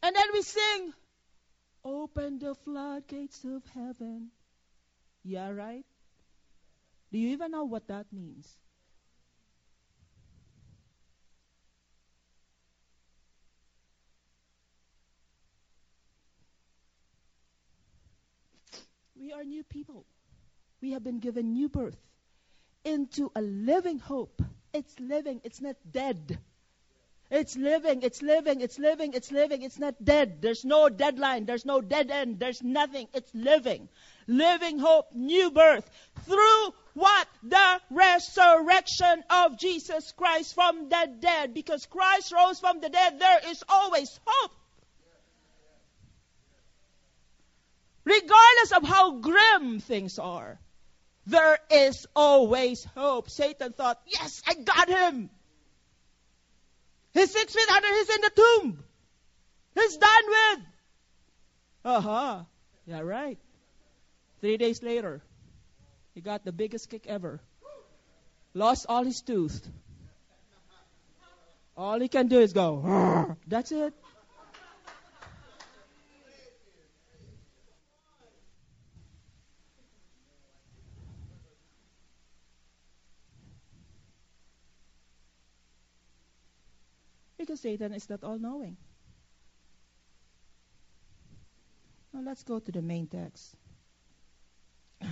And 0.02 0.14
then 0.14 0.28
we 0.34 0.42
sing, 0.42 0.92
Open 1.82 2.38
the 2.38 2.54
floodgates 2.54 3.42
of 3.44 3.62
heaven. 3.74 4.28
Yeah, 5.22 5.50
right? 5.50 5.84
Do 7.10 7.18
you 7.18 7.30
even 7.30 7.52
know 7.52 7.64
what 7.64 7.88
that 7.88 8.12
means? 8.12 8.54
We 19.24 19.32
are 19.32 19.42
new 19.42 19.64
people. 19.64 20.04
We 20.82 20.90
have 20.92 21.02
been 21.02 21.18
given 21.18 21.54
new 21.54 21.70
birth 21.70 21.96
into 22.84 23.32
a 23.34 23.40
living 23.40 23.98
hope. 23.98 24.42
It's 24.74 25.00
living, 25.00 25.40
it's 25.44 25.62
not 25.62 25.76
dead. 25.90 26.38
It's 27.30 27.56
living, 27.56 28.02
it's 28.02 28.20
living, 28.20 28.60
it's 28.60 28.78
living, 28.78 29.14
it's 29.14 29.32
living. 29.32 29.62
It's 29.62 29.78
not 29.78 29.94
dead. 30.04 30.42
There's 30.42 30.62
no 30.66 30.90
deadline, 30.90 31.46
there's 31.46 31.64
no 31.64 31.80
dead 31.80 32.10
end, 32.10 32.38
there's 32.38 32.62
nothing. 32.62 33.08
It's 33.14 33.34
living. 33.34 33.88
Living 34.26 34.78
hope, 34.78 35.06
new 35.14 35.50
birth. 35.50 35.88
Through 36.26 36.74
what? 36.92 37.26
The 37.44 37.80
resurrection 37.88 39.24
of 39.30 39.56
Jesus 39.58 40.12
Christ 40.12 40.54
from 40.54 40.90
the 40.90 41.10
dead. 41.20 41.54
Because 41.54 41.86
Christ 41.86 42.30
rose 42.30 42.60
from 42.60 42.80
the 42.80 42.90
dead, 42.90 43.18
there 43.18 43.40
is 43.48 43.64
always 43.70 44.20
hope. 44.26 44.52
Regardless 48.04 48.72
of 48.76 48.82
how 48.84 49.18
grim 49.18 49.80
things 49.80 50.18
are, 50.18 50.58
there 51.26 51.58
is 51.70 52.06
always 52.14 52.84
hope. 52.94 53.30
Satan 53.30 53.72
thought, 53.72 54.00
yes, 54.06 54.42
I 54.46 54.54
got 54.54 54.88
him. 54.88 55.30
He's 57.14 57.30
six 57.30 57.54
feet 57.54 57.70
under, 57.70 57.88
he's 57.88 58.10
in 58.10 58.20
the 58.20 58.30
tomb. 58.36 58.84
He's 59.74 59.96
done 59.96 60.24
with. 60.28 60.66
Uh 61.84 62.00
huh. 62.00 62.42
Yeah, 62.86 63.00
right. 63.00 63.38
Three 64.40 64.58
days 64.58 64.82
later, 64.82 65.22
he 66.14 66.20
got 66.20 66.44
the 66.44 66.52
biggest 66.52 66.90
kick 66.90 67.06
ever. 67.06 67.40
Lost 68.52 68.86
all 68.88 69.04
his 69.04 69.22
tooth. 69.22 69.66
All 71.76 71.98
he 71.98 72.08
can 72.08 72.28
do 72.28 72.40
is 72.40 72.52
go, 72.52 73.36
that's 73.48 73.72
it. 73.72 73.94
Satan 87.56 87.92
is 87.94 88.08
not 88.08 88.24
all 88.24 88.38
knowing. 88.38 88.76
Now 92.12 92.20
let's 92.24 92.42
go 92.44 92.58
to 92.60 92.72
the 92.72 92.82
main 92.82 93.06
text. 93.06 93.56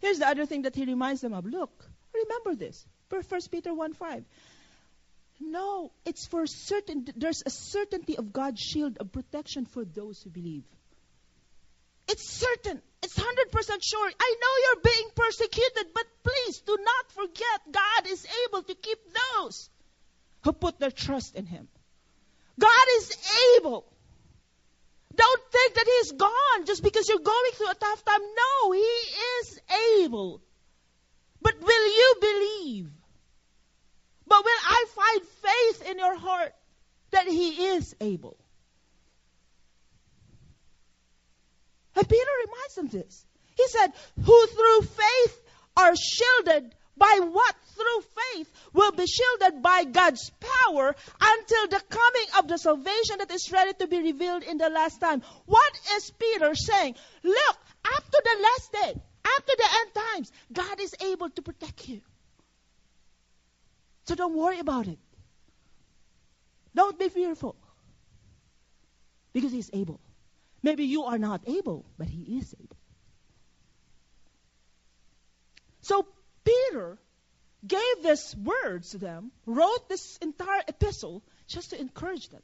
Here's 0.00 0.18
the 0.18 0.26
other 0.26 0.46
thing 0.46 0.62
that 0.62 0.74
he 0.74 0.84
reminds 0.84 1.20
them 1.20 1.32
of. 1.32 1.46
Look, 1.46 1.84
remember 2.12 2.54
this. 2.54 2.84
1 3.10 3.22
Peter 3.50 3.72
1 3.72 3.92
5. 3.92 4.24
No, 5.40 5.92
it's 6.04 6.26
for 6.26 6.46
certain. 6.46 7.06
There's 7.14 7.42
a 7.44 7.50
certainty 7.50 8.16
of 8.16 8.32
God's 8.32 8.60
shield 8.60 8.98
of 8.98 9.12
protection 9.12 9.66
for 9.66 9.84
those 9.84 10.22
who 10.22 10.30
believe. 10.30 10.64
It's 12.08 12.28
certain. 12.28 12.80
It's 13.02 13.18
100% 13.18 13.82
sure. 13.82 14.10
I 14.20 14.34
know 14.40 14.52
you're 14.64 14.94
being 14.94 15.10
persecuted, 15.14 15.92
but 15.94 16.04
please 16.24 16.60
do 16.60 16.76
not 16.80 17.12
forget 17.12 17.72
God 17.72 18.06
is 18.10 18.26
able 18.46 18.62
to 18.62 18.74
keep 18.74 18.98
those 19.38 19.68
who 20.46 20.52
put 20.52 20.78
their 20.78 20.92
trust 20.92 21.34
in 21.34 21.44
Him. 21.44 21.66
God 22.58 22.86
is 22.98 23.12
able. 23.56 23.84
Don't 25.14 25.42
think 25.50 25.74
that 25.74 25.86
He's 25.86 26.12
gone 26.12 26.64
just 26.64 26.84
because 26.84 27.08
you're 27.08 27.18
going 27.18 27.50
through 27.54 27.70
a 27.70 27.74
tough 27.74 28.04
time. 28.04 28.20
No, 28.20 28.72
He 28.72 28.78
is 28.78 29.60
able. 29.98 30.40
But 31.42 31.60
will 31.60 31.86
you 31.86 32.14
believe? 32.20 32.90
But 34.28 34.44
will 34.44 34.62
I 34.64 34.84
find 34.94 35.22
faith 35.22 35.90
in 35.90 35.98
your 35.98 36.16
heart 36.16 36.54
that 37.10 37.26
He 37.26 37.66
is 37.74 37.96
able? 38.00 38.36
And 41.96 42.08
Peter 42.08 42.30
reminds 42.46 42.74
them 42.76 42.88
this. 42.88 43.26
He 43.56 43.66
said, 43.68 43.92
Who 44.22 44.46
through 44.46 44.82
faith 44.82 45.42
are 45.76 45.94
shielded 45.96 46.74
by 46.96 47.20
what 47.30 47.54
through 47.74 48.00
faith 48.00 48.50
will 48.72 48.92
be 48.92 49.06
shielded 49.06 49.62
by 49.62 49.84
God's 49.84 50.30
power 50.40 50.94
until 51.20 51.68
the 51.68 51.82
coming 51.88 52.26
of 52.38 52.48
the 52.48 52.58
salvation 52.58 53.18
that 53.18 53.30
is 53.30 53.50
ready 53.52 53.72
to 53.74 53.86
be 53.86 54.00
revealed 54.00 54.42
in 54.42 54.58
the 54.58 54.70
last 54.70 55.00
time. 55.00 55.22
What 55.44 55.80
is 55.96 56.10
Peter 56.10 56.54
saying? 56.54 56.94
Look, 57.22 57.56
after 57.84 58.18
the 58.24 58.42
last 58.42 58.72
day, 58.72 59.00
after 59.38 59.52
the 59.56 59.68
end 59.80 59.94
times, 59.94 60.32
God 60.52 60.80
is 60.80 60.94
able 61.00 61.30
to 61.30 61.42
protect 61.42 61.88
you. 61.88 62.00
So 64.04 64.14
don't 64.14 64.34
worry 64.34 64.60
about 64.60 64.86
it. 64.86 64.98
Don't 66.74 66.98
be 66.98 67.08
fearful. 67.08 67.56
Because 69.32 69.52
He's 69.52 69.70
able. 69.72 70.00
Maybe 70.62 70.84
you 70.84 71.04
are 71.04 71.18
not 71.18 71.42
able, 71.46 71.84
but 71.98 72.08
He 72.08 72.38
is 72.38 72.54
able. 72.58 72.76
So 75.82 76.06
Peter 76.46 76.98
gave 77.66 78.02
these 78.02 78.34
words 78.36 78.90
to 78.90 78.98
them, 78.98 79.32
wrote 79.44 79.88
this 79.88 80.16
entire 80.18 80.62
epistle 80.68 81.22
just 81.48 81.70
to 81.70 81.80
encourage 81.80 82.28
them. 82.28 82.42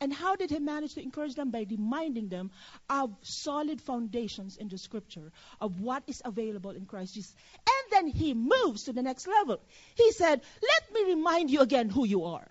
And 0.00 0.12
how 0.12 0.36
did 0.36 0.50
he 0.50 0.58
manage 0.58 0.94
to 0.94 1.02
encourage 1.02 1.34
them? 1.34 1.50
By 1.50 1.66
reminding 1.70 2.28
them 2.28 2.50
of 2.88 3.14
solid 3.22 3.80
foundations 3.80 4.56
in 4.56 4.68
the 4.68 4.78
scripture, 4.78 5.30
of 5.60 5.80
what 5.80 6.02
is 6.06 6.22
available 6.24 6.70
in 6.70 6.86
Christ 6.86 7.14
Jesus. 7.14 7.34
And 7.58 7.92
then 7.92 8.06
he 8.06 8.32
moves 8.32 8.84
to 8.84 8.92
the 8.92 9.02
next 9.02 9.26
level. 9.26 9.60
He 9.94 10.12
said, 10.12 10.40
Let 10.62 10.94
me 10.94 11.14
remind 11.14 11.50
you 11.50 11.60
again 11.60 11.90
who 11.90 12.06
you 12.06 12.24
are. 12.24 12.48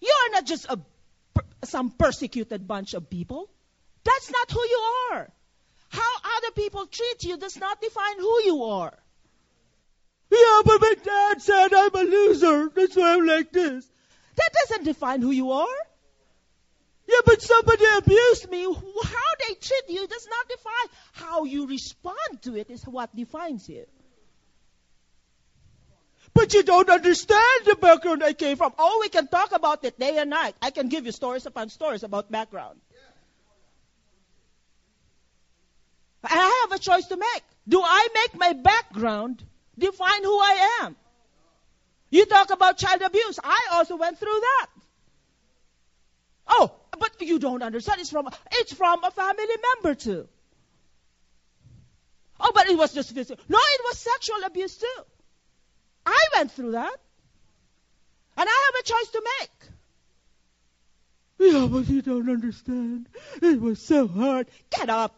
You 0.00 0.14
are 0.24 0.32
not 0.32 0.46
just 0.46 0.64
a, 0.64 0.80
some 1.64 1.90
persecuted 1.90 2.66
bunch 2.66 2.94
of 2.94 3.10
people. 3.10 3.50
That's 4.04 4.30
not 4.30 4.50
who 4.50 4.60
you 4.60 4.80
are. 5.12 5.30
How 5.90 6.12
other 6.38 6.52
people 6.52 6.86
treat 6.86 7.24
you 7.24 7.36
does 7.36 7.58
not 7.58 7.80
define 7.80 8.18
who 8.18 8.42
you 8.44 8.64
are. 8.64 8.98
Yeah, 10.30 10.60
but 10.64 10.80
my 10.80 10.94
dad 11.02 11.42
said 11.42 11.72
I'm 11.72 11.94
a 11.94 12.02
loser. 12.02 12.70
That's 12.74 12.96
why 12.96 13.14
I'm 13.14 13.26
like 13.26 13.50
this. 13.52 13.90
That 14.36 14.50
doesn't 14.60 14.84
define 14.84 15.22
who 15.22 15.30
you 15.30 15.52
are. 15.52 15.78
Yeah, 17.08 17.20
but 17.24 17.40
somebody 17.40 17.84
abused 17.96 18.50
me. 18.50 18.64
How 18.64 19.30
they 19.46 19.54
treat 19.54 19.88
you 19.88 20.06
does 20.06 20.28
not 20.28 20.48
define. 20.48 20.88
How 21.12 21.44
you 21.44 21.66
respond 21.66 22.42
to 22.42 22.56
it 22.56 22.70
is 22.70 22.84
what 22.84 23.14
defines 23.16 23.68
you. 23.68 23.86
But 26.34 26.52
you 26.52 26.62
don't 26.62 26.88
understand 26.90 27.64
the 27.64 27.76
background 27.76 28.22
I 28.22 28.34
came 28.34 28.58
from. 28.58 28.74
Oh, 28.78 28.98
we 29.00 29.08
can 29.08 29.26
talk 29.26 29.52
about 29.52 29.84
it 29.84 29.98
day 29.98 30.18
and 30.18 30.28
night. 30.28 30.54
I 30.60 30.70
can 30.70 30.88
give 30.88 31.06
you 31.06 31.12
stories 31.12 31.46
upon 31.46 31.70
stories 31.70 32.02
about 32.02 32.30
background. 32.30 32.78
I 36.22 36.66
have 36.68 36.78
a 36.78 36.82
choice 36.82 37.06
to 37.06 37.16
make. 37.16 37.42
Do 37.66 37.80
I 37.82 38.08
make 38.14 38.38
my 38.38 38.52
background 38.52 39.42
define 39.78 40.22
who 40.22 40.38
I 40.38 40.80
am. 40.82 40.96
You 42.10 42.26
talk 42.26 42.50
about 42.50 42.78
child 42.78 43.02
abuse. 43.02 43.38
I 43.42 43.68
also 43.72 43.96
went 43.96 44.18
through 44.18 44.40
that. 44.40 44.66
Oh, 46.48 46.74
but 46.98 47.20
you 47.20 47.38
don't 47.38 47.62
understand. 47.62 48.00
It's 48.00 48.10
from 48.10 48.28
it's 48.52 48.72
from 48.72 49.04
a 49.04 49.10
family 49.10 49.44
member 49.74 49.94
too. 49.94 50.28
Oh, 52.40 52.52
but 52.54 52.68
it 52.68 52.78
was 52.78 52.94
just 52.94 53.12
physical. 53.12 53.42
No, 53.48 53.58
it 53.58 53.80
was 53.84 53.98
sexual 53.98 54.44
abuse 54.46 54.76
too. 54.76 55.02
I 56.06 56.18
went 56.36 56.52
through 56.52 56.72
that. 56.72 56.96
And 58.36 58.48
I 58.48 58.62
have 58.66 58.80
a 58.80 58.84
choice 58.84 59.10
to 59.12 59.22
make. 59.40 59.50
Yeah, 61.40 61.66
but 61.66 61.88
you 61.88 62.02
don't 62.02 62.28
understand. 62.28 63.08
It 63.42 63.60
was 63.60 63.80
so 63.80 64.06
hard. 64.06 64.46
Get 64.70 64.88
up. 64.88 65.14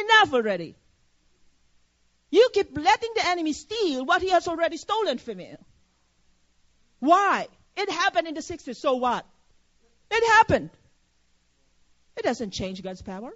Enough 0.00 0.34
already. 0.34 0.74
You 2.34 2.48
keep 2.52 2.76
letting 2.76 3.12
the 3.14 3.24
enemy 3.28 3.52
steal 3.52 4.04
what 4.04 4.20
he 4.20 4.30
has 4.30 4.48
already 4.48 4.76
stolen 4.76 5.18
from 5.18 5.38
you. 5.38 5.56
Why? 6.98 7.46
It 7.76 7.88
happened 7.88 8.26
in 8.26 8.34
the 8.34 8.40
60s, 8.40 8.74
so 8.74 8.94
what? 8.94 9.24
It 10.10 10.26
happened. 10.32 10.70
It 12.16 12.24
doesn't 12.24 12.50
change 12.50 12.82
God's 12.82 13.02
power. 13.02 13.30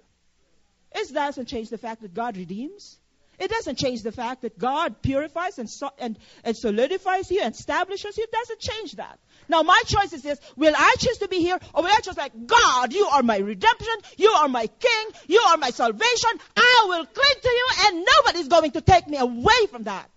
It 0.91 1.13
doesn't 1.13 1.45
change 1.45 1.69
the 1.69 1.77
fact 1.77 2.01
that 2.01 2.13
God 2.13 2.35
redeems. 2.35 2.99
It 3.39 3.49
doesn't 3.49 3.77
change 3.77 4.01
the 4.03 4.11
fact 4.11 4.41
that 4.41 4.59
God 4.59 5.01
purifies 5.01 5.57
and, 5.59 5.69
so, 5.69 5.89
and, 5.97 6.19
and 6.43 6.57
solidifies 6.57 7.31
you 7.31 7.41
and 7.41 7.55
establishes 7.55 8.17
you. 8.17 8.23
It 8.25 8.31
doesn't 8.31 8.59
change 8.59 8.91
that. 8.93 9.17
Now 9.47 9.63
my 9.63 9.81
choice 9.85 10.11
is 10.11 10.21
this, 10.21 10.39
will 10.57 10.73
I 10.77 10.95
choose 10.99 11.17
to 11.19 11.29
be 11.29 11.39
here 11.39 11.57
or 11.73 11.83
will 11.83 11.89
I 11.89 11.99
choose 12.01 12.17
like, 12.17 12.33
God, 12.45 12.93
you 12.93 13.05
are 13.07 13.23
my 13.23 13.37
redemption, 13.37 13.95
you 14.17 14.29
are 14.29 14.49
my 14.49 14.67
king, 14.67 15.07
you 15.27 15.39
are 15.39 15.57
my 15.57 15.69
salvation, 15.69 16.31
I 16.57 16.85
will 16.87 17.05
cling 17.05 17.41
to 17.41 17.49
you 17.49 17.67
and 17.85 18.05
nobody's 18.17 18.49
going 18.49 18.71
to 18.71 18.81
take 18.81 19.07
me 19.07 19.17
away 19.17 19.67
from 19.71 19.83
that. 19.83 20.09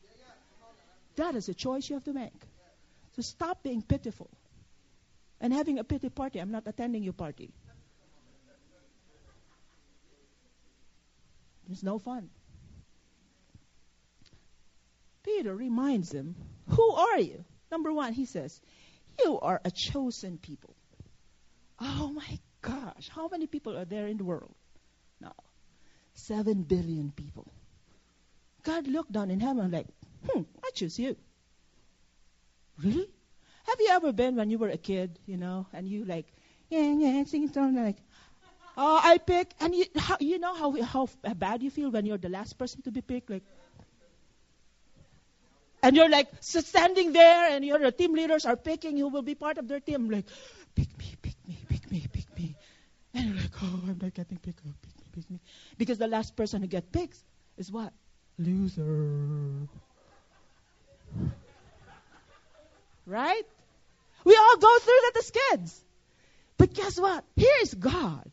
That 1.16 1.36
is 1.36 1.48
a 1.48 1.54
choice 1.54 1.88
you 1.88 1.94
have 1.94 2.04
to 2.04 2.12
make. 2.12 2.32
So 3.14 3.22
stop 3.22 3.62
being 3.62 3.82
pitiful 3.82 4.28
and 5.40 5.52
having 5.52 5.78
a 5.78 5.84
pity 5.84 6.08
party. 6.08 6.40
I'm 6.40 6.50
not 6.50 6.64
attending 6.66 7.04
your 7.04 7.12
party. 7.12 7.50
It's 11.70 11.82
no 11.82 11.98
fun. 11.98 12.28
Peter 15.22 15.54
reminds 15.54 16.10
them, 16.10 16.34
Who 16.68 16.90
are 16.90 17.18
you? 17.18 17.44
Number 17.70 17.92
one, 17.92 18.12
he 18.12 18.24
says, 18.24 18.60
You 19.22 19.38
are 19.40 19.60
a 19.64 19.70
chosen 19.70 20.38
people. 20.38 20.74
Oh 21.80 22.12
my 22.14 22.38
gosh, 22.60 23.08
how 23.08 23.28
many 23.28 23.46
people 23.46 23.76
are 23.76 23.84
there 23.84 24.06
in 24.06 24.16
the 24.16 24.24
world? 24.24 24.54
No. 25.20 25.32
Seven 26.14 26.62
billion 26.62 27.12
people. 27.12 27.46
God 28.62 28.86
looked 28.86 29.12
down 29.12 29.30
in 29.30 29.40
heaven 29.40 29.70
like, 29.70 29.86
hmm, 30.28 30.42
I 30.62 30.70
choose 30.74 30.98
you. 30.98 31.16
Really? 32.82 33.08
Have 33.66 33.80
you 33.80 33.88
ever 33.90 34.12
been 34.12 34.36
when 34.36 34.50
you 34.50 34.58
were 34.58 34.68
a 34.68 34.76
kid, 34.76 35.18
you 35.26 35.36
know, 35.36 35.66
and 35.72 35.88
you 35.88 36.04
like, 36.04 36.26
yeah, 36.70 36.92
yeah, 36.92 37.24
singing 37.24 37.52
song 37.52 37.74
like, 37.74 37.96
oh, 38.76 39.00
I 39.02 39.18
pick, 39.18 39.52
and 39.60 39.74
you, 39.74 39.84
how, 39.96 40.16
you 40.20 40.38
know 40.38 40.54
how 40.54 40.80
how 40.82 41.08
bad 41.34 41.62
you 41.62 41.70
feel 41.70 41.90
when 41.90 42.06
you're 42.06 42.18
the 42.18 42.28
last 42.28 42.58
person 42.58 42.82
to 42.82 42.90
be 42.90 43.02
picked, 43.02 43.30
like, 43.30 43.42
and 45.82 45.96
you're 45.96 46.08
like 46.08 46.28
standing 46.40 47.12
there, 47.12 47.50
and 47.50 47.64
your 47.64 47.90
team 47.90 48.14
leaders 48.14 48.44
are 48.46 48.56
picking 48.56 48.96
who 48.96 49.08
will 49.08 49.22
be 49.22 49.34
part 49.34 49.58
of 49.58 49.68
their 49.68 49.80
team, 49.80 50.08
like, 50.10 50.26
pick 50.74 50.96
me, 50.98 51.14
pick 51.20 51.36
me, 51.46 51.58
pick 51.68 51.90
me, 51.90 52.06
pick 52.12 52.38
me, 52.38 52.54
and 53.14 53.26
you're 53.26 53.36
like, 53.36 53.50
oh, 53.62 53.80
I'm 53.82 53.98
not 54.00 54.14
getting 54.14 54.38
picked 54.38 54.60
up, 54.60 54.74
pick 54.82 54.96
me, 54.96 55.04
pick 55.12 55.30
me, 55.30 55.40
because 55.78 55.98
the 55.98 56.08
last 56.08 56.36
person 56.36 56.62
who 56.62 56.68
gets 56.68 56.88
picked 56.90 57.18
is 57.58 57.70
what? 57.70 57.92
Loser. 58.38 59.68
Right? 63.04 63.42
We 64.24 64.36
all 64.36 64.56
go 64.56 64.78
through 64.78 65.00
that 65.02 65.12
as 65.18 65.30
kids. 65.30 65.84
But 66.56 66.74
guess 66.74 67.00
what? 67.00 67.24
Here 67.34 67.56
is 67.62 67.74
God. 67.74 68.30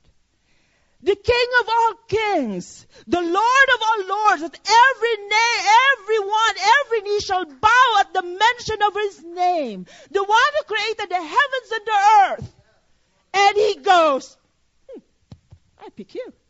The 1.02 1.16
King 1.16 1.48
of 1.62 1.70
all 1.70 1.94
kings, 2.10 2.86
the 3.08 3.22
Lord 3.22 3.70
of 3.76 3.82
all 3.82 4.18
lords, 4.18 4.42
that 4.42 4.60
every 4.68 5.18
name, 5.18 5.62
everyone, 5.98 6.56
every 6.82 7.02
knee 7.02 7.20
shall 7.22 7.46
bow 7.46 7.98
at 8.02 8.14
the 8.14 8.22
mention 8.22 8.82
of 8.84 8.94
his 8.96 9.24
name. 9.24 9.86
The 10.12 10.24
one 10.24 10.52
who 10.58 10.64
created 10.76 11.10
the 11.10 11.16
heavens 11.16 11.72
and 11.72 11.86
the 11.86 12.00
earth. 12.22 12.54
And 13.34 13.58
he 13.58 13.76
goes, 13.76 14.38
hmm, 14.90 15.00
I 15.80 15.90
pick 15.90 16.16
you. 16.16 16.34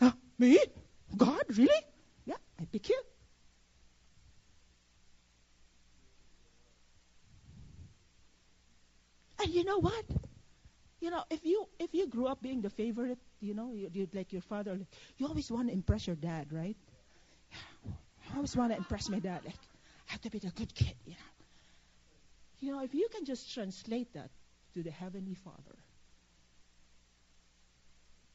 Uh, 0.00 0.12
me? 0.38 0.58
God, 1.16 1.42
really? 1.50 1.68
Yeah, 2.24 2.36
I 2.58 2.64
pick 2.64 2.88
you. 2.88 3.00
And 9.42 9.50
you 9.50 9.64
know 9.64 9.78
what? 9.78 10.04
You 11.00 11.10
know, 11.10 11.24
if 11.30 11.44
you 11.44 11.66
if 11.78 11.94
you 11.94 12.06
grew 12.06 12.26
up 12.26 12.42
being 12.42 12.60
the 12.60 12.70
favorite, 12.70 13.18
you 13.40 13.54
know, 13.54 13.72
you, 13.74 13.90
you 13.92 14.08
like 14.12 14.32
your 14.32 14.42
father, 14.42 14.76
like, 14.76 14.88
you 15.18 15.26
always 15.26 15.50
want 15.50 15.68
to 15.68 15.74
impress 15.74 16.06
your 16.06 16.16
dad, 16.16 16.52
right? 16.52 16.76
I 18.32 18.36
always 18.36 18.56
want 18.56 18.72
to 18.72 18.78
impress 18.78 19.08
my 19.08 19.18
dad. 19.18 19.44
Like, 19.44 19.54
I 20.08 20.12
have 20.12 20.20
to 20.22 20.30
be 20.30 20.38
the 20.38 20.50
good 20.50 20.74
kid, 20.74 20.94
you 21.04 21.12
know. 21.12 21.30
You 22.60 22.72
know, 22.72 22.82
if 22.84 22.94
you 22.94 23.08
can 23.08 23.24
just 23.24 23.52
translate 23.52 24.12
that 24.14 24.30
to 24.74 24.82
the 24.82 24.90
Heavenly 24.90 25.34
Father. 25.34 25.76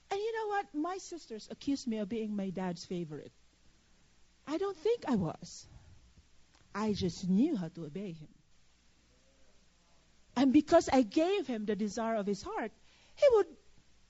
And 0.10 0.20
you 0.20 0.34
know 0.34 0.48
what? 0.48 0.74
My 0.74 0.98
sisters 0.98 1.48
accused 1.52 1.88
me 1.88 2.00
of 2.00 2.10
being 2.10 2.36
my 2.36 2.50
dad's 2.50 2.84
favorite. 2.86 3.32
I 4.48 4.58
don't 4.58 4.76
think 4.78 5.04
I 5.08 5.16
was. 5.16 5.68
I 6.76 6.94
just 6.94 7.28
knew 7.28 7.56
how 7.58 7.70
to 7.70 7.86
obey 7.86 8.12
him. 8.12 8.35
And 10.36 10.52
because 10.52 10.90
I 10.92 11.02
gave 11.02 11.48
him 11.48 11.66
the 11.66 11.76
desire 11.76 12.16
of 12.16 12.26
his 12.26 12.42
heart, 12.42 12.72
he 13.16 13.26
would 13.34 13.48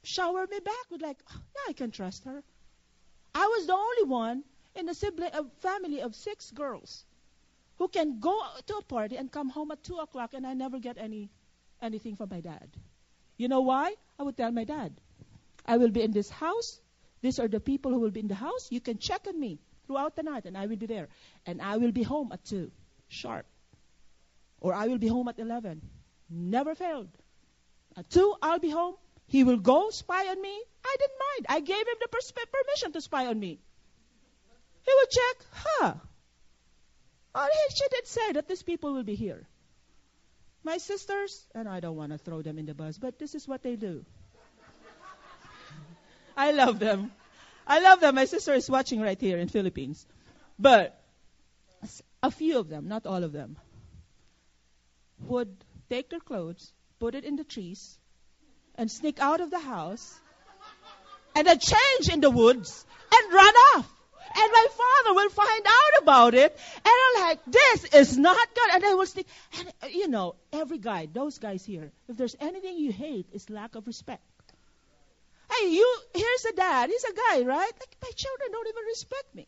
shower 0.04 0.48
me 0.48 0.60
back 0.60 0.86
with 0.90 1.02
like, 1.02 1.18
oh, 1.32 1.42
yeah, 1.56 1.70
I 1.70 1.74
can 1.74 1.92
trust 1.92 2.24
her. 2.26 2.44
I 3.34 3.46
was 3.46 3.68
the 3.68 3.74
only 3.74 4.04
one 4.04 4.44
in 4.76 4.90
a 4.90 4.94
sibling, 4.94 5.32
a 5.34 5.44
family 5.62 6.02
of 6.02 6.16
six 6.16 6.52
girls 6.52 7.06
who 7.78 7.88
can 7.88 8.20
go 8.20 8.42
to 8.68 8.78
a 8.78 8.82
party 8.84 9.18
and 9.18 9.32
come 9.32 9.50
home 9.50 9.72
at 9.72 9.84
two 9.84 9.98
o'clock 9.98 10.34
and 10.34 10.48
I 10.48 10.54
never 10.54 10.80
get 10.80 10.98
any 10.98 11.30
anything 11.82 12.16
from 12.16 12.30
my 12.30 12.40
dad. 12.40 12.70
You 13.38 13.48
know 13.50 13.62
why? 13.62 13.94
I 14.18 14.24
would 14.24 14.38
tell 14.38 14.52
my 14.52 14.64
dad, 14.64 14.94
I 15.66 15.78
will 15.78 15.90
be 15.90 16.02
in 16.02 16.12
this 16.12 16.30
house. 16.30 16.80
These 17.22 17.40
are 17.40 17.48
the 17.48 17.60
people 17.60 17.92
who 17.92 18.00
will 18.00 18.12
be 18.12 18.22
in 18.22 18.28
the 18.28 18.36
house. 18.36 18.72
You 18.72 18.80
can 18.80 18.98
check 18.98 19.28
on 19.28 19.40
me 19.40 19.60
throughout 19.86 20.16
the 20.16 20.24
night 20.24 20.46
and 20.46 20.58
I 20.58 20.68
will 20.68 20.78
be 20.78 20.86
there. 20.86 21.10
And 21.46 21.62
I 21.62 21.78
will 21.78 21.92
be 21.92 22.04
home 22.04 22.32
at 22.32 22.46
two, 22.46 22.72
sharp. 23.10 23.46
Or 24.62 24.74
I 24.74 24.88
will 24.88 24.98
be 24.98 25.08
home 25.08 25.28
at 25.28 25.38
eleven. 25.38 25.82
Never 26.30 26.76
failed. 26.76 27.10
At 27.98 28.10
two, 28.10 28.36
I'll 28.42 28.60
be 28.60 28.70
home. 28.70 28.96
He 29.28 29.44
will 29.44 29.58
go 29.58 29.90
spy 29.90 30.28
on 30.28 30.42
me. 30.42 30.62
I 30.86 30.96
didn't 31.00 31.20
mind. 31.28 31.46
I 31.50 31.60
gave 31.62 31.88
him 31.88 31.96
the 32.00 32.08
pers- 32.08 32.32
permission 32.32 32.92
to 32.94 33.02
spy 33.02 33.28
on 33.28 33.40
me. 33.40 33.60
He 34.84 34.92
will 34.94 35.08
check, 35.08 35.46
huh? 35.52 35.94
Oh, 37.34 37.50
she 37.70 37.84
did 37.90 38.08
say 38.08 38.32
that 38.34 38.48
these 38.48 38.64
people 38.64 38.94
will 38.94 39.04
be 39.04 39.16
here. 39.16 39.48
My 40.64 40.78
sisters, 40.78 41.46
and 41.54 41.68
I 41.68 41.80
don't 41.80 41.96
want 41.96 42.12
to 42.12 42.18
throw 42.18 42.42
them 42.42 42.58
in 42.58 42.66
the 42.66 42.74
bus, 42.74 42.98
but 42.98 43.20
this 43.20 43.36
is 43.36 43.48
what 43.48 43.62
they 43.62 43.76
do. 43.76 44.06
I 46.38 46.52
love 46.52 46.80
them. 46.80 47.12
I 47.68 47.80
love 47.80 48.00
them. 48.00 48.16
My 48.16 48.26
sister 48.26 48.54
is 48.54 48.70
watching 48.70 49.02
right 49.02 49.20
here 49.20 49.38
in 49.38 49.48
Philippines. 49.48 50.06
But 50.58 51.00
a 52.24 52.32
few 52.32 52.60
of 52.60 52.70
them, 52.70 52.88
not 52.88 53.06
all 53.06 53.24
of 53.24 53.32
them, 53.32 53.58
would 55.20 55.56
take 55.90 56.10
their 56.10 56.20
clothes, 56.20 56.72
put 57.00 57.16
it 57.16 57.24
in 57.24 57.36
the 57.36 57.44
trees, 57.44 57.98
and 58.76 58.90
sneak 58.92 59.20
out 59.20 59.42
of 59.42 59.52
the 59.52 59.60
house, 59.60 60.20
and 61.36 61.48
then 61.48 61.60
change 61.60 62.10
in 62.12 62.22
the 62.22 62.30
woods 62.30 62.86
and 63.14 63.34
run 63.34 63.54
off. 63.76 63.92
And 64.38 64.52
my 64.52 64.68
father 64.72 65.16
will 65.16 65.30
find 65.30 65.66
out 65.66 66.02
about 66.02 66.34
it, 66.34 66.60
and 66.76 66.94
I'm 67.06 67.22
like, 67.22 67.40
this 67.46 67.86
is 67.86 68.18
not 68.18 68.38
good. 68.54 68.70
And 68.74 68.84
I 68.84 68.94
will 68.96 69.06
sneak. 69.06 69.28
And 69.58 69.94
you 69.94 70.10
know, 70.10 70.36
every 70.52 70.78
guy, 70.78 71.08
those 71.12 71.38
guys 71.38 71.64
here, 71.64 71.92
if 72.10 72.18
there's 72.18 72.36
anything 72.42 72.78
you 72.78 72.92
hate, 72.92 73.28
is 73.32 73.50
lack 73.50 73.76
of 73.76 73.88
respect. 73.88 74.22
Hey, 75.52 75.70
you, 75.70 75.98
here's 76.14 76.46
a 76.46 76.54
dad. 76.56 76.90
He's 76.90 77.04
a 77.04 77.14
guy, 77.14 77.44
right? 77.44 77.72
Like, 77.80 77.98
my 78.02 78.12
children 78.16 78.52
don't 78.52 78.68
even 78.68 78.84
respect 78.86 79.36
me. 79.36 79.48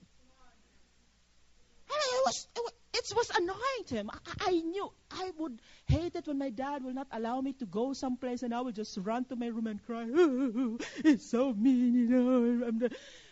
And 1.90 1.98
it 1.98 2.22
was, 2.26 2.48
it 2.56 2.62
was, 2.64 2.74
it 2.94 3.14
was 3.16 3.30
annoying 3.36 3.84
to 3.88 3.96
him. 3.96 4.10
I, 4.12 4.18
I, 4.48 4.52
knew 4.52 4.92
I 5.12 5.32
would 5.38 5.62
hate 5.86 6.16
it 6.16 6.28
when 6.28 6.38
my 6.38 6.50
dad 6.50 6.84
will 6.84 6.94
not 6.94 7.08
allow 7.12 7.42
me 7.42 7.54
to 7.54 7.66
go 7.66 7.94
someplace 7.94 8.44
and 8.44 8.54
I 8.54 8.62
would 8.62 8.76
just 8.76 8.98
run 9.02 9.26
to 9.26 9.36
my 9.36 9.48
room 9.48 9.68
and 9.68 9.84
cry. 9.86 10.08
Oh, 10.14 10.78
it's 10.98 11.30
so 11.30 11.54
mean, 11.54 11.94
you 11.94 12.08
know. 12.08 12.90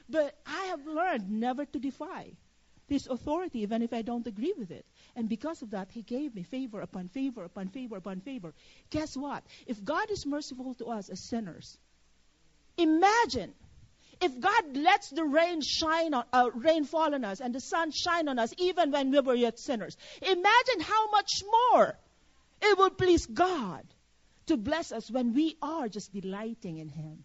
But 0.09 0.37
I 0.45 0.65
have 0.65 0.85
learned 0.85 1.29
never 1.29 1.65
to 1.65 1.79
defy 1.79 2.31
his 2.87 3.07
authority, 3.07 3.61
even 3.61 3.81
if 3.81 3.93
I 3.93 4.01
don't 4.03 4.27
agree 4.27 4.53
with 4.57 4.71
it. 4.71 4.85
And 5.15 5.27
because 5.27 5.61
of 5.61 5.71
that, 5.71 5.89
he 5.91 6.03
gave 6.03 6.35
me 6.35 6.43
favor 6.43 6.81
upon 6.81 7.09
favor 7.09 7.43
upon 7.43 7.69
favor 7.69 7.95
upon 7.97 8.21
favor. 8.21 8.53
Guess 8.91 9.17
what? 9.17 9.43
If 9.65 9.83
God 9.83 10.11
is 10.11 10.25
merciful 10.25 10.75
to 10.75 10.85
us 10.87 11.09
as 11.09 11.19
sinners, 11.19 11.77
imagine 12.77 13.53
if 14.21 14.39
God 14.39 14.77
lets 14.77 15.09
the 15.09 15.23
rain 15.23 15.61
shine 15.61 16.13
on, 16.13 16.23
uh, 16.31 16.49
rain 16.53 16.85
fall 16.85 17.13
on 17.13 17.23
us 17.23 17.39
and 17.39 17.53
the 17.53 17.59
sun 17.59 17.91
shine 17.91 18.27
on 18.27 18.39
us 18.39 18.53
even 18.57 18.91
when 18.91 19.11
we 19.11 19.19
were 19.19 19.35
yet 19.35 19.59
sinners, 19.59 19.97
imagine 20.21 20.79
how 20.81 21.09
much 21.11 21.43
more 21.45 21.97
it 22.61 22.77
will 22.77 22.89
please 22.89 23.25
God 23.25 23.83
to 24.47 24.57
bless 24.57 24.91
us 24.91 25.09
when 25.09 25.33
we 25.33 25.57
are 25.61 25.87
just 25.89 26.13
delighting 26.13 26.77
in 26.77 26.89
Him. 26.89 27.23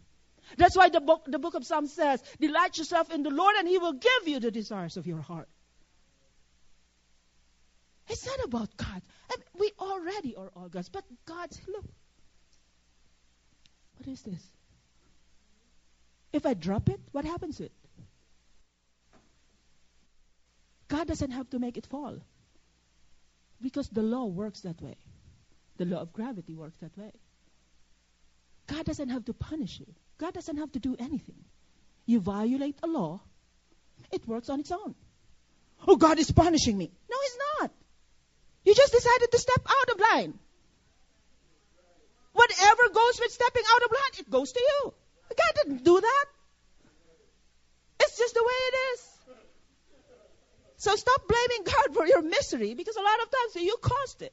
That's 0.56 0.76
why 0.76 0.88
the 0.88 1.00
book, 1.00 1.24
the 1.26 1.38
book 1.38 1.54
of 1.54 1.64
Psalms 1.64 1.92
says, 1.92 2.22
Delight 2.40 2.76
yourself 2.78 3.12
in 3.12 3.22
the 3.22 3.30
Lord 3.30 3.54
and 3.56 3.68
He 3.68 3.78
will 3.78 3.92
give 3.92 4.26
you 4.26 4.40
the 4.40 4.50
desires 4.50 4.96
of 4.96 5.06
your 5.06 5.20
heart. 5.20 5.48
It's 8.08 8.26
not 8.26 8.44
about 8.44 8.76
God. 8.76 9.02
I 9.30 9.36
mean, 9.36 9.46
we 9.58 9.72
already 9.78 10.34
are 10.34 10.50
all 10.56 10.68
God's, 10.68 10.88
but 10.88 11.04
God, 11.26 11.48
look. 11.68 11.84
What 13.98 14.08
is 14.08 14.22
this? 14.22 14.42
If 16.32 16.46
I 16.46 16.54
drop 16.54 16.88
it, 16.88 17.00
what 17.12 17.24
happens 17.24 17.56
to 17.58 17.64
it? 17.64 17.72
God 20.88 21.06
doesn't 21.06 21.30
have 21.30 21.48
to 21.50 21.58
make 21.58 21.76
it 21.76 21.86
fall. 21.86 22.18
Because 23.62 23.88
the 23.88 24.02
law 24.02 24.24
works 24.26 24.60
that 24.60 24.80
way. 24.80 24.96
The 25.76 25.84
law 25.84 26.00
of 26.00 26.12
gravity 26.12 26.54
works 26.54 26.76
that 26.78 26.96
way. 26.96 27.12
God 28.66 28.84
doesn't 28.84 29.08
have 29.08 29.24
to 29.26 29.32
punish 29.32 29.80
you. 29.80 29.86
God 30.18 30.34
doesn't 30.34 30.56
have 30.56 30.72
to 30.72 30.78
do 30.78 30.96
anything. 30.98 31.44
You 32.06 32.20
violate 32.20 32.78
a 32.82 32.86
law, 32.86 33.20
it 34.10 34.26
works 34.26 34.48
on 34.48 34.60
its 34.60 34.70
own. 34.70 34.94
Oh, 35.86 35.96
God 35.96 36.18
is 36.18 36.30
punishing 36.30 36.76
me. 36.76 36.90
No, 37.10 37.16
He's 37.22 37.38
not. 37.60 37.70
You 38.64 38.74
just 38.74 38.92
decided 38.92 39.30
to 39.32 39.38
step 39.38 39.62
out 39.66 39.94
of 39.94 40.00
line. 40.00 40.38
Whatever 42.32 42.88
goes 42.94 43.20
with 43.20 43.32
stepping 43.32 43.62
out 43.74 43.82
of 43.82 43.90
line, 43.90 44.20
it 44.20 44.30
goes 44.30 44.52
to 44.52 44.60
you. 44.60 44.94
God 45.40 45.52
didn't 45.62 45.84
do 45.84 46.00
that. 46.00 46.24
It's 48.00 48.18
just 48.18 48.34
the 48.34 48.42
way 48.42 48.60
it 48.70 48.76
is. 48.92 49.00
So 50.76 50.96
stop 50.96 51.28
blaming 51.28 51.64
God 51.64 51.94
for 51.94 52.06
your 52.06 52.22
misery 52.22 52.74
because 52.74 52.96
a 52.96 53.02
lot 53.02 53.22
of 53.22 53.28
times 53.30 53.64
you 53.64 53.76
caused 53.82 54.22
it. 54.22 54.32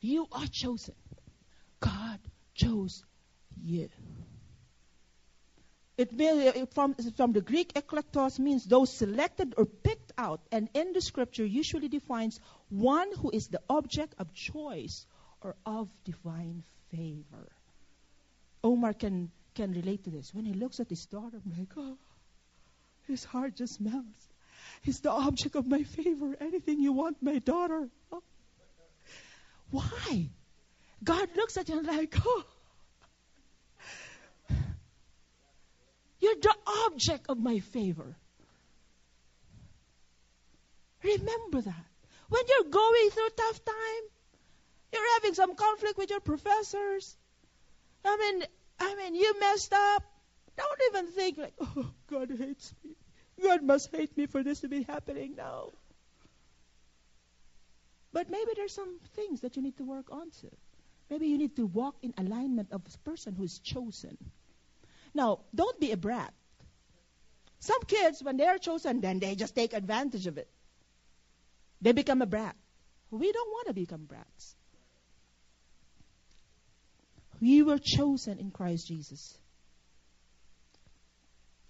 You 0.00 0.26
are 0.32 0.46
chosen. 0.46 0.94
God 1.80 2.18
chose 2.54 3.04
you. 3.62 3.90
It, 5.98 6.72
from, 6.72 6.94
from 7.14 7.32
the 7.34 7.42
Greek 7.42 7.74
eklektos 7.74 8.38
means 8.38 8.64
those 8.64 8.90
selected 8.90 9.52
or 9.58 9.66
picked 9.66 10.12
out, 10.16 10.40
and 10.50 10.70
in 10.72 10.94
the 10.94 11.02
scripture 11.02 11.44
usually 11.44 11.88
defines 11.88 12.40
one 12.70 13.12
who 13.18 13.30
is 13.30 13.48
the 13.48 13.60
object 13.68 14.14
of 14.18 14.32
choice 14.32 15.04
or 15.42 15.56
of 15.66 15.90
divine 16.04 16.62
favor. 16.90 17.52
Omar 18.62 18.92
can, 18.92 19.30
can 19.54 19.72
relate 19.72 20.04
to 20.04 20.10
this. 20.10 20.34
When 20.34 20.44
he 20.44 20.52
looks 20.52 20.80
at 20.80 20.88
his 20.88 21.06
daughter, 21.06 21.40
I'm 21.44 21.58
like, 21.58 21.68
oh, 21.76 21.96
his 23.06 23.24
heart 23.24 23.56
just 23.56 23.80
melts. 23.80 24.28
He's 24.82 25.00
the 25.00 25.10
object 25.10 25.56
of 25.56 25.66
my 25.66 25.82
favor. 25.82 26.36
Anything 26.40 26.80
you 26.80 26.92
want, 26.92 27.22
my 27.22 27.38
daughter. 27.38 27.88
Oh. 28.12 28.22
Why? 29.70 30.28
God 31.02 31.28
looks 31.36 31.56
at 31.56 31.68
you 31.68 31.82
like, 31.82 32.14
oh, 32.24 32.44
you're 36.20 36.34
the 36.36 36.54
object 36.86 37.26
of 37.28 37.38
my 37.38 37.60
favor. 37.60 38.16
Remember 41.02 41.62
that. 41.62 41.86
When 42.28 42.42
you're 42.48 42.70
going 42.70 43.10
through 43.10 43.28
tough 43.36 43.64
time, 43.64 44.04
you're 44.92 45.12
having 45.14 45.34
some 45.34 45.54
conflict 45.54 45.96
with 45.96 46.10
your 46.10 46.20
professors. 46.20 47.16
I 48.04 48.16
mean, 48.16 48.44
I 48.78 48.94
mean, 48.94 49.14
you 49.14 49.38
messed 49.40 49.72
up. 49.72 50.02
Don't 50.56 50.80
even 50.88 51.12
think 51.12 51.38
like, 51.38 51.54
oh, 51.60 51.90
God 52.08 52.30
hates 52.30 52.74
me. 52.84 52.96
God 53.42 53.62
must 53.62 53.94
hate 53.94 54.16
me 54.16 54.26
for 54.26 54.42
this 54.42 54.60
to 54.60 54.68
be 54.68 54.82
happening 54.82 55.34
now. 55.36 55.70
But 58.12 58.28
maybe 58.28 58.52
there's 58.56 58.74
some 58.74 58.98
things 59.14 59.40
that 59.40 59.56
you 59.56 59.62
need 59.62 59.76
to 59.78 59.84
work 59.84 60.10
on 60.10 60.30
to. 60.40 60.50
Maybe 61.08 61.28
you 61.28 61.38
need 61.38 61.56
to 61.56 61.66
walk 61.66 61.96
in 62.02 62.14
alignment 62.18 62.72
of 62.72 62.82
a 62.86 62.98
person 63.08 63.34
who 63.34 63.44
is 63.44 63.58
chosen. 63.58 64.16
Now, 65.14 65.40
don't 65.54 65.78
be 65.80 65.92
a 65.92 65.96
brat. 65.96 66.32
Some 67.58 67.82
kids, 67.82 68.22
when 68.22 68.36
they 68.36 68.46
are 68.46 68.58
chosen, 68.58 69.00
then 69.00 69.18
they 69.18 69.34
just 69.34 69.54
take 69.54 69.72
advantage 69.74 70.26
of 70.26 70.38
it. 70.38 70.48
They 71.80 71.92
become 71.92 72.22
a 72.22 72.26
brat. 72.26 72.56
We 73.10 73.32
don't 73.32 73.50
want 73.50 73.66
to 73.68 73.74
become 73.74 74.04
brats. 74.04 74.56
We 77.40 77.62
were 77.62 77.78
chosen 77.78 78.38
in 78.38 78.50
Christ 78.50 78.86
Jesus. 78.88 79.36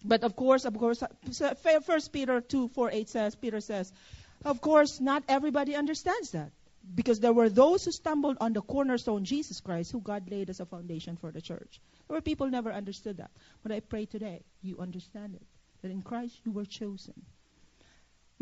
But 0.05 0.25
of 0.25 0.35
course, 0.35 0.65
of 0.65 0.77
course, 0.77 1.03
First 1.87 2.13
Peter 2.13 2.41
two 2.41 2.69
four 2.69 2.91
eight 2.91 3.09
says, 3.09 3.35
Peter 3.35 3.61
says, 3.61 3.93
of 4.45 4.61
course, 4.61 5.01
not 5.01 5.23
everybody 5.29 5.77
understands 5.77 6.31
that. 6.31 6.51
Because 6.95 7.21
there 7.21 7.35
were 7.35 7.51
those 7.51 7.85
who 7.85 7.93
stumbled 7.93 8.39
on 8.41 8.55
the 8.55 8.63
cornerstone, 8.63 9.25
Jesus 9.25 9.61
Christ, 9.61 9.93
who 9.93 10.01
God 10.01 10.31
laid 10.31 10.49
as 10.49 10.61
a 10.61 10.65
foundation 10.65 11.17
for 11.17 11.31
the 11.31 11.43
church. 11.43 11.79
There 12.09 12.15
were 12.15 12.23
people 12.23 12.49
never 12.49 12.73
understood 12.73 13.19
that. 13.19 13.31
But 13.63 13.73
I 13.73 13.81
pray 13.81 14.07
today 14.07 14.43
you 14.63 14.79
understand 14.79 15.35
it. 15.35 15.43
That 15.83 15.91
in 15.91 16.01
Christ 16.01 16.41
you 16.45 16.53
were 16.53 16.65
chosen. 16.65 17.15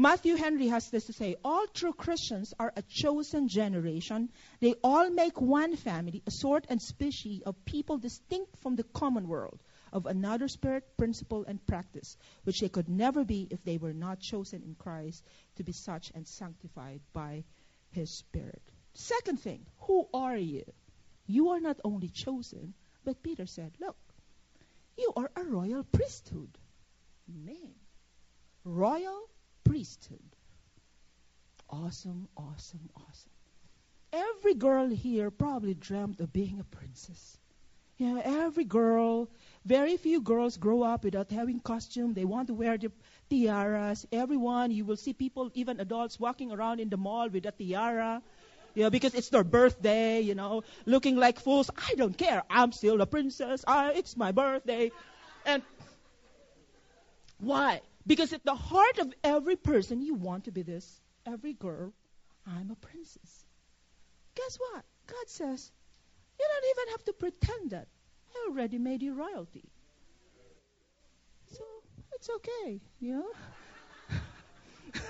Matthew 0.01 0.37
Henry 0.37 0.69
has 0.69 0.91
this 0.91 1.07
to 1.07 1.13
say 1.13 1.35
All 1.45 1.67
true 1.75 1.93
Christians 1.93 2.55
are 2.61 2.73
a 2.77 2.83
chosen 2.83 3.49
generation. 3.49 4.31
They 4.61 4.75
all 4.85 5.11
make 5.11 5.41
one 5.41 5.75
family, 5.75 6.23
a 6.25 6.31
sort 6.31 6.67
and 6.69 6.81
species 6.81 7.43
of 7.43 7.65
people 7.65 7.99
distinct 7.99 8.57
from 8.59 8.77
the 8.77 8.85
common 8.85 9.27
world 9.27 9.61
of 9.93 10.07
another 10.07 10.47
spirit, 10.47 10.85
principle, 10.97 11.45
and 11.49 11.67
practice, 11.67 12.17
which 12.45 12.61
they 12.61 12.69
could 12.69 12.89
never 12.89 13.25
be 13.25 13.49
if 13.51 13.65
they 13.65 13.77
were 13.77 13.93
not 13.93 14.21
chosen 14.21 14.63
in 14.63 14.77
Christ 14.77 15.25
to 15.57 15.65
be 15.65 15.73
such 15.73 16.13
and 16.15 16.29
sanctified 16.29 17.01
by 17.13 17.43
His 17.91 18.17
Spirit. 18.19 18.63
Second 18.95 19.41
thing, 19.41 19.67
who 19.81 20.07
are 20.15 20.37
you? 20.37 20.63
You 21.27 21.49
are 21.49 21.61
not 21.61 21.81
only 21.83 22.09
chosen, 22.09 22.75
but 23.05 23.25
Peter 23.25 23.47
said, 23.47 23.73
Look, 23.81 23.97
you 24.97 25.13
are 25.17 25.33
a 25.35 25.43
royal 25.43 25.83
priesthood. 25.83 26.57
Man, 27.27 27.75
royal 28.63 29.29
priesthood. 29.69 30.37
Awesome, 31.71 32.29
awesome, 32.37 32.91
awesome. 32.97 33.31
Every 34.13 34.55
girl 34.55 34.89
here 34.89 35.31
probably 35.31 35.75
dreamt 35.75 36.21
of 36.21 36.33
being 36.33 36.61
a 36.61 36.65
princess. 36.65 37.39
You 37.99 38.15
know, 38.15 38.23
every 38.25 38.65
girl, 38.65 39.29
very 39.65 39.97
few 39.97 40.21
girls 40.21 40.57
grow 40.57 40.83
up 40.83 41.05
without 41.05 41.31
having 41.31 41.61
costume. 41.61 42.15
They 42.15 42.25
want 42.25 42.49
to 42.49 42.55
wear 42.55 42.79
the 42.79 42.93
tiaras. 43.31 44.07
Everyone, 44.13 44.71
you 44.71 44.85
will 44.85 44.97
see 44.97 45.13
people, 45.15 45.51
even 45.55 45.81
adults, 45.81 46.19
walking 46.21 46.53
around 46.53 46.81
in 46.81 46.89
the 46.91 46.97
mall 46.99 47.29
with 47.29 47.47
a 47.47 47.53
tiara. 47.53 48.23
You 48.75 48.85
know, 48.85 48.91
because 48.91 49.15
it's 49.15 49.31
their 49.31 49.45
birthday, 49.45 50.21
you 50.21 50.35
know, 50.35 50.63
looking 50.87 51.17
like 51.17 51.41
fools. 51.41 51.71
I 51.77 51.95
don't 51.97 52.17
care. 52.17 52.43
I'm 52.51 52.73
still 52.73 53.01
a 53.01 53.07
princess. 53.07 53.65
I, 53.67 53.93
it's 53.93 54.17
my 54.17 54.33
birthday. 54.33 54.93
And 55.45 55.63
why? 57.39 57.81
Because 58.09 58.33
at 58.33 58.43
the 58.43 58.55
heart 58.55 58.99
of 58.99 59.13
every 59.23 59.57
person, 59.57 60.01
you 60.01 60.15
want 60.15 60.45
to 60.45 60.51
be 60.51 60.63
this. 60.63 61.01
Every 61.27 61.53
girl, 61.53 61.93
I'm 62.47 62.71
a 62.71 62.75
princess. 62.75 63.45
Guess 64.35 64.59
what? 64.59 64.83
God 65.07 65.29
says, 65.29 65.71
you 66.41 66.47
don't 66.49 66.71
even 66.71 66.93
have 66.93 67.05
to 67.05 67.13
pretend 67.13 67.71
that. 67.71 67.87
I 68.35 68.49
already 68.49 68.79
made 68.79 69.03
you 69.03 69.13
royalty. 69.13 69.65
So 71.53 71.63
it's 72.15 72.31
okay, 72.37 72.81
you 72.99 73.17
know? 73.17 73.31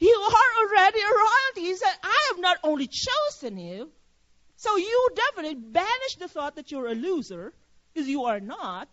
you 0.00 0.10
are 0.10 0.66
already 0.66 1.00
a 1.00 1.06
royalty. 1.06 1.70
He 1.70 1.76
said, 1.76 1.94
I 2.02 2.30
have 2.30 2.40
not 2.40 2.58
only 2.64 2.88
chosen 2.88 3.58
you, 3.58 3.92
so 4.56 4.76
you 4.76 5.08
definitely 5.14 5.54
banish 5.54 6.16
the 6.18 6.26
thought 6.26 6.56
that 6.56 6.72
you're 6.72 6.88
a 6.88 6.96
loser, 6.96 7.54
because 7.94 8.08
you 8.08 8.24
are 8.24 8.40
not, 8.40 8.88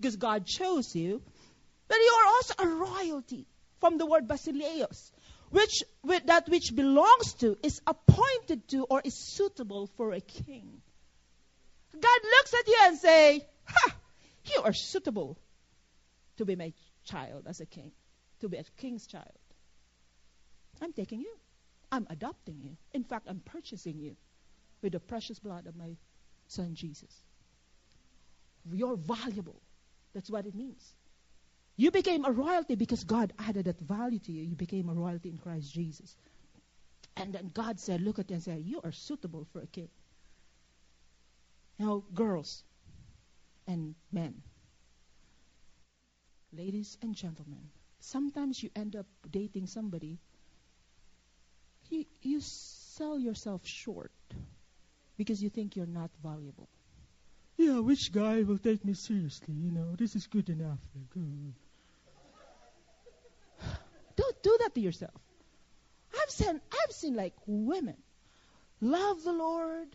because 0.00 0.16
God 0.16 0.46
chose 0.46 0.96
you, 0.96 1.22
but 1.92 1.98
you 1.98 2.12
are 2.20 2.26
also 2.26 2.54
a 2.58 2.66
royalty 2.66 3.46
from 3.78 3.98
the 3.98 4.06
word 4.06 4.26
basileios, 4.26 5.10
which 5.50 5.82
that 6.24 6.48
which 6.48 6.74
belongs 6.74 7.34
to, 7.34 7.58
is 7.62 7.82
appointed 7.86 8.66
to, 8.68 8.84
or 8.84 9.02
is 9.04 9.14
suitable 9.14 9.88
for 9.98 10.14
a 10.14 10.20
king. 10.22 10.80
God 11.92 12.20
looks 12.24 12.54
at 12.54 12.66
you 12.66 12.78
and 12.84 12.98
say, 12.98 13.46
"Ha, 13.66 13.94
you 14.44 14.62
are 14.62 14.72
suitable 14.72 15.36
to 16.38 16.46
be 16.46 16.56
my 16.56 16.72
child 17.04 17.46
as 17.46 17.60
a 17.60 17.66
king, 17.66 17.92
to 18.40 18.48
be 18.48 18.56
a 18.56 18.64
king's 18.78 19.06
child. 19.06 19.38
I'm 20.80 20.94
taking 20.94 21.20
you. 21.20 21.36
I'm 21.90 22.06
adopting 22.08 22.58
you. 22.62 22.78
In 22.94 23.04
fact, 23.04 23.26
I'm 23.28 23.40
purchasing 23.40 23.98
you 23.98 24.16
with 24.80 24.92
the 24.92 25.00
precious 25.00 25.38
blood 25.38 25.66
of 25.66 25.76
my 25.76 25.98
son 26.46 26.74
Jesus. 26.74 27.14
You're 28.72 28.96
valuable. 28.96 29.60
That's 30.14 30.30
what 30.30 30.46
it 30.46 30.54
means. 30.54 30.94
You 31.76 31.90
became 31.90 32.24
a 32.24 32.30
royalty 32.30 32.74
because 32.74 33.04
God 33.04 33.32
added 33.38 33.64
that 33.64 33.80
value 33.80 34.18
to 34.20 34.32
you. 34.32 34.42
You 34.42 34.54
became 34.54 34.88
a 34.88 34.94
royalty 34.94 35.30
in 35.30 35.38
Christ 35.38 35.72
Jesus. 35.72 36.14
And 37.16 37.32
then 37.32 37.50
God 37.52 37.80
said, 37.80 38.00
Look 38.00 38.18
at 38.18 38.30
you 38.30 38.34
and 38.34 38.42
said, 38.42 38.62
You 38.64 38.80
are 38.84 38.92
suitable 38.92 39.46
for 39.52 39.60
a 39.60 39.66
king. 39.66 39.88
Now, 41.78 42.04
girls 42.14 42.62
and 43.66 43.94
men, 44.12 44.42
ladies 46.52 46.98
and 47.02 47.14
gentlemen, 47.14 47.70
sometimes 48.00 48.62
you 48.62 48.70
end 48.76 48.94
up 48.96 49.06
dating 49.30 49.66
somebody, 49.66 50.18
you, 51.90 52.04
you 52.20 52.40
sell 52.40 53.18
yourself 53.18 53.66
short 53.66 54.12
because 55.16 55.42
you 55.42 55.50
think 55.50 55.76
you're 55.76 55.86
not 55.86 56.10
valuable. 56.22 56.68
Yeah, 57.56 57.80
which 57.80 58.12
guy 58.12 58.42
will 58.42 58.58
take 58.58 58.84
me 58.84 58.94
seriously? 58.94 59.54
You 59.54 59.70
know, 59.70 59.94
this 59.96 60.16
is 60.16 60.26
good 60.26 60.48
enough. 60.48 60.78
Don't 64.16 64.42
do 64.42 64.58
that 64.60 64.74
to 64.74 64.80
yourself. 64.80 65.20
I've 66.20 66.30
seen, 66.30 66.60
I've 66.72 66.92
seen 66.92 67.14
like 67.14 67.34
women 67.46 67.96
love 68.80 69.22
the 69.22 69.32
Lord, 69.32 69.88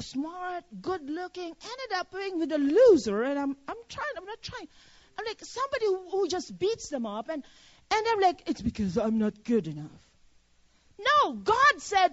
smart, 0.00 0.64
good 0.80 1.08
looking, 1.08 1.44
ended 1.44 1.92
up 1.96 2.12
being 2.12 2.38
with 2.38 2.52
a 2.52 2.58
loser, 2.58 3.22
and 3.22 3.38
I'm, 3.38 3.56
I'm 3.68 3.76
trying, 3.88 4.14
I'm 4.16 4.26
not 4.26 4.42
trying. 4.42 4.68
I'm 5.18 5.24
like 5.24 5.40
somebody 5.42 5.86
who, 5.86 6.10
who 6.10 6.28
just 6.28 6.58
beats 6.58 6.88
them 6.88 7.06
up, 7.06 7.28
and, 7.28 7.42
and 7.90 8.06
I'm 8.10 8.20
like, 8.20 8.42
it's 8.46 8.62
because 8.62 8.96
I'm 8.98 9.18
not 9.18 9.44
good 9.44 9.66
enough. 9.68 9.90
No, 10.98 11.32
God 11.34 11.74
said, 11.78 12.10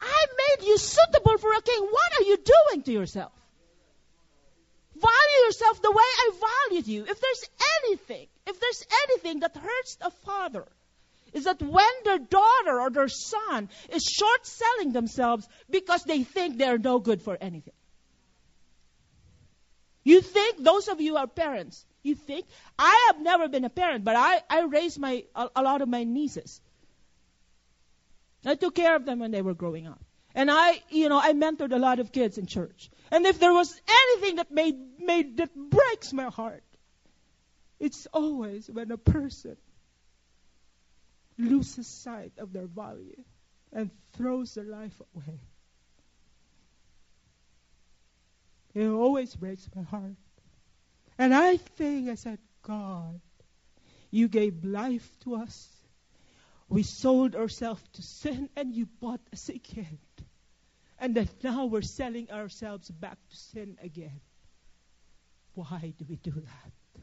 I 0.00 0.26
made 0.36 0.66
you 0.66 0.78
suitable 0.78 1.38
for 1.38 1.52
a 1.52 1.62
king. 1.62 1.82
What 1.82 2.20
are 2.20 2.24
you 2.24 2.36
doing 2.36 2.82
to 2.82 2.92
yourself? 2.92 3.32
Value 5.00 5.46
yourself 5.46 5.82
the 5.82 5.90
way 5.90 5.96
I 5.96 6.30
valued 6.68 6.88
you. 6.88 7.02
If 7.02 7.20
there's 7.20 7.44
anything, 7.84 8.26
if 8.46 8.60
there's 8.60 8.84
anything 9.04 9.40
that 9.40 9.56
hurts 9.56 9.98
a 10.00 10.10
father, 10.10 10.66
is 11.32 11.44
that 11.44 11.60
when 11.60 11.94
their 12.04 12.18
daughter 12.18 12.80
or 12.80 12.90
their 12.90 13.08
son 13.08 13.68
is 13.90 14.02
short 14.02 14.46
selling 14.46 14.92
themselves 14.92 15.48
because 15.70 16.04
they 16.04 16.22
think 16.22 16.56
they're 16.56 16.78
no 16.78 16.98
good 16.98 17.22
for 17.22 17.36
anything. 17.40 17.74
You 20.04 20.22
think, 20.22 20.62
those 20.64 20.88
of 20.88 21.00
you 21.00 21.16
are 21.16 21.26
parents, 21.26 21.84
you 22.02 22.14
think, 22.14 22.46
I 22.78 23.08
have 23.08 23.20
never 23.20 23.46
been 23.48 23.64
a 23.64 23.70
parent, 23.70 24.04
but 24.04 24.16
I, 24.16 24.40
I 24.48 24.62
raised 24.62 24.98
my, 24.98 25.24
a, 25.34 25.48
a 25.56 25.62
lot 25.62 25.82
of 25.82 25.88
my 25.88 26.04
nieces. 26.04 26.62
I 28.44 28.54
took 28.54 28.74
care 28.74 28.96
of 28.96 29.04
them 29.04 29.18
when 29.18 29.32
they 29.32 29.42
were 29.42 29.54
growing 29.54 29.86
up. 29.86 30.00
And 30.34 30.50
I, 30.50 30.80
you 30.88 31.08
know, 31.08 31.18
I 31.18 31.32
mentored 31.32 31.72
a 31.72 31.78
lot 31.78 31.98
of 31.98 32.12
kids 32.12 32.38
in 32.38 32.46
church. 32.46 32.90
And 33.10 33.26
if 33.26 33.38
there 33.38 33.52
was 33.52 33.80
anything 33.88 34.36
that 34.36 34.50
made, 34.50 34.76
made, 34.98 35.36
that 35.38 35.54
breaks 35.54 36.12
my 36.12 36.24
heart, 36.24 36.62
it's 37.80 38.06
always 38.12 38.68
when 38.68 38.90
a 38.90 38.98
person 38.98 39.56
loses 41.38 41.86
sight 41.86 42.32
of 42.38 42.52
their 42.52 42.66
value 42.66 43.22
and 43.72 43.90
throws 44.14 44.54
their 44.54 44.64
life 44.64 45.00
away. 45.14 45.40
It 48.74 48.86
always 48.88 49.34
breaks 49.34 49.68
my 49.74 49.82
heart. 49.82 50.16
And 51.18 51.34
I 51.34 51.56
think, 51.56 52.08
I 52.08 52.14
said, 52.14 52.38
God, 52.62 53.20
you 54.10 54.28
gave 54.28 54.64
life 54.64 55.08
to 55.20 55.36
us. 55.36 55.68
We 56.68 56.82
sold 56.82 57.34
ourselves 57.34 57.82
to 57.94 58.02
sin 58.02 58.50
and 58.56 58.74
you 58.74 58.86
bought 59.00 59.20
us 59.32 59.48
again. 59.48 59.98
And 60.98 61.14
that 61.14 61.44
now 61.44 61.66
we're 61.66 61.82
selling 61.82 62.30
ourselves 62.30 62.90
back 62.90 63.18
to 63.30 63.36
sin 63.36 63.78
again. 63.82 64.20
Why 65.54 65.92
do 65.96 66.04
we 66.08 66.16
do 66.16 66.32
that? 66.32 67.02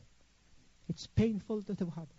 It's 0.90 1.08
painful 1.08 1.64
to 1.64 1.74
the 1.74 1.86
heart. 1.86 2.10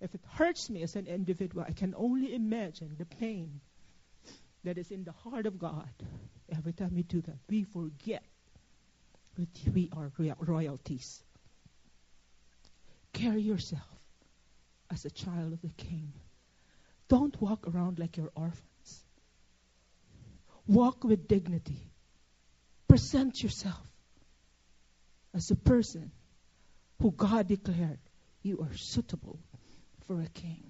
If 0.00 0.14
it 0.14 0.20
hurts 0.32 0.68
me 0.68 0.82
as 0.82 0.94
an 0.96 1.06
individual, 1.06 1.64
I 1.66 1.72
can 1.72 1.94
only 1.96 2.34
imagine 2.34 2.96
the 2.98 3.06
pain 3.06 3.60
that 4.64 4.78
is 4.78 4.90
in 4.90 5.04
the 5.04 5.12
heart 5.12 5.46
of 5.46 5.58
God 5.58 5.88
every 6.50 6.72
time 6.72 6.94
we 6.94 7.02
do 7.02 7.20
that. 7.22 7.38
We 7.48 7.64
forget 7.64 8.22
that 9.38 9.74
we 9.74 9.90
are 9.96 10.12
royalties. 10.38 11.22
Carry 13.12 13.40
yourself 13.40 13.82
as 14.90 15.04
a 15.04 15.10
child 15.10 15.52
of 15.52 15.62
the 15.62 15.72
King. 15.76 16.12
Don't 17.08 17.40
walk 17.40 17.66
around 17.66 17.98
like 17.98 18.16
you're 18.16 18.32
orphans. 18.34 18.62
Walk 20.68 21.04
with 21.04 21.28
dignity. 21.28 21.90
Present 22.88 23.42
yourself 23.42 23.86
as 25.34 25.50
a 25.50 25.56
person 25.56 26.10
who 27.00 27.12
God 27.12 27.48
declared 27.48 27.98
you 28.42 28.60
are 28.60 28.76
suitable 28.76 29.38
for 30.06 30.20
a 30.20 30.28
king. 30.28 30.64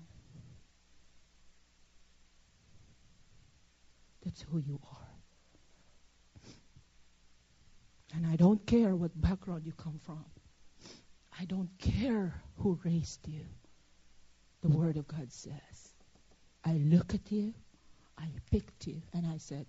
That's 4.24 4.42
who 4.42 4.58
you 4.58 4.80
are. 4.90 5.08
And 8.14 8.26
I 8.26 8.36
don't 8.36 8.64
care 8.66 8.94
what 8.94 9.18
background 9.20 9.66
you 9.66 9.72
come 9.72 10.00
from. 10.04 10.24
I 11.38 11.44
don't 11.44 11.70
care 11.78 12.34
who 12.56 12.80
raised 12.82 13.28
you. 13.28 13.44
The 14.62 14.68
Word 14.68 14.96
of 14.96 15.06
God 15.06 15.32
says, 15.32 15.92
I 16.64 16.72
look 16.72 17.14
at 17.14 17.30
you, 17.30 17.54
I 18.18 18.26
picked 18.50 18.86
you, 18.86 19.02
and 19.12 19.26
I 19.26 19.36
said, 19.36 19.66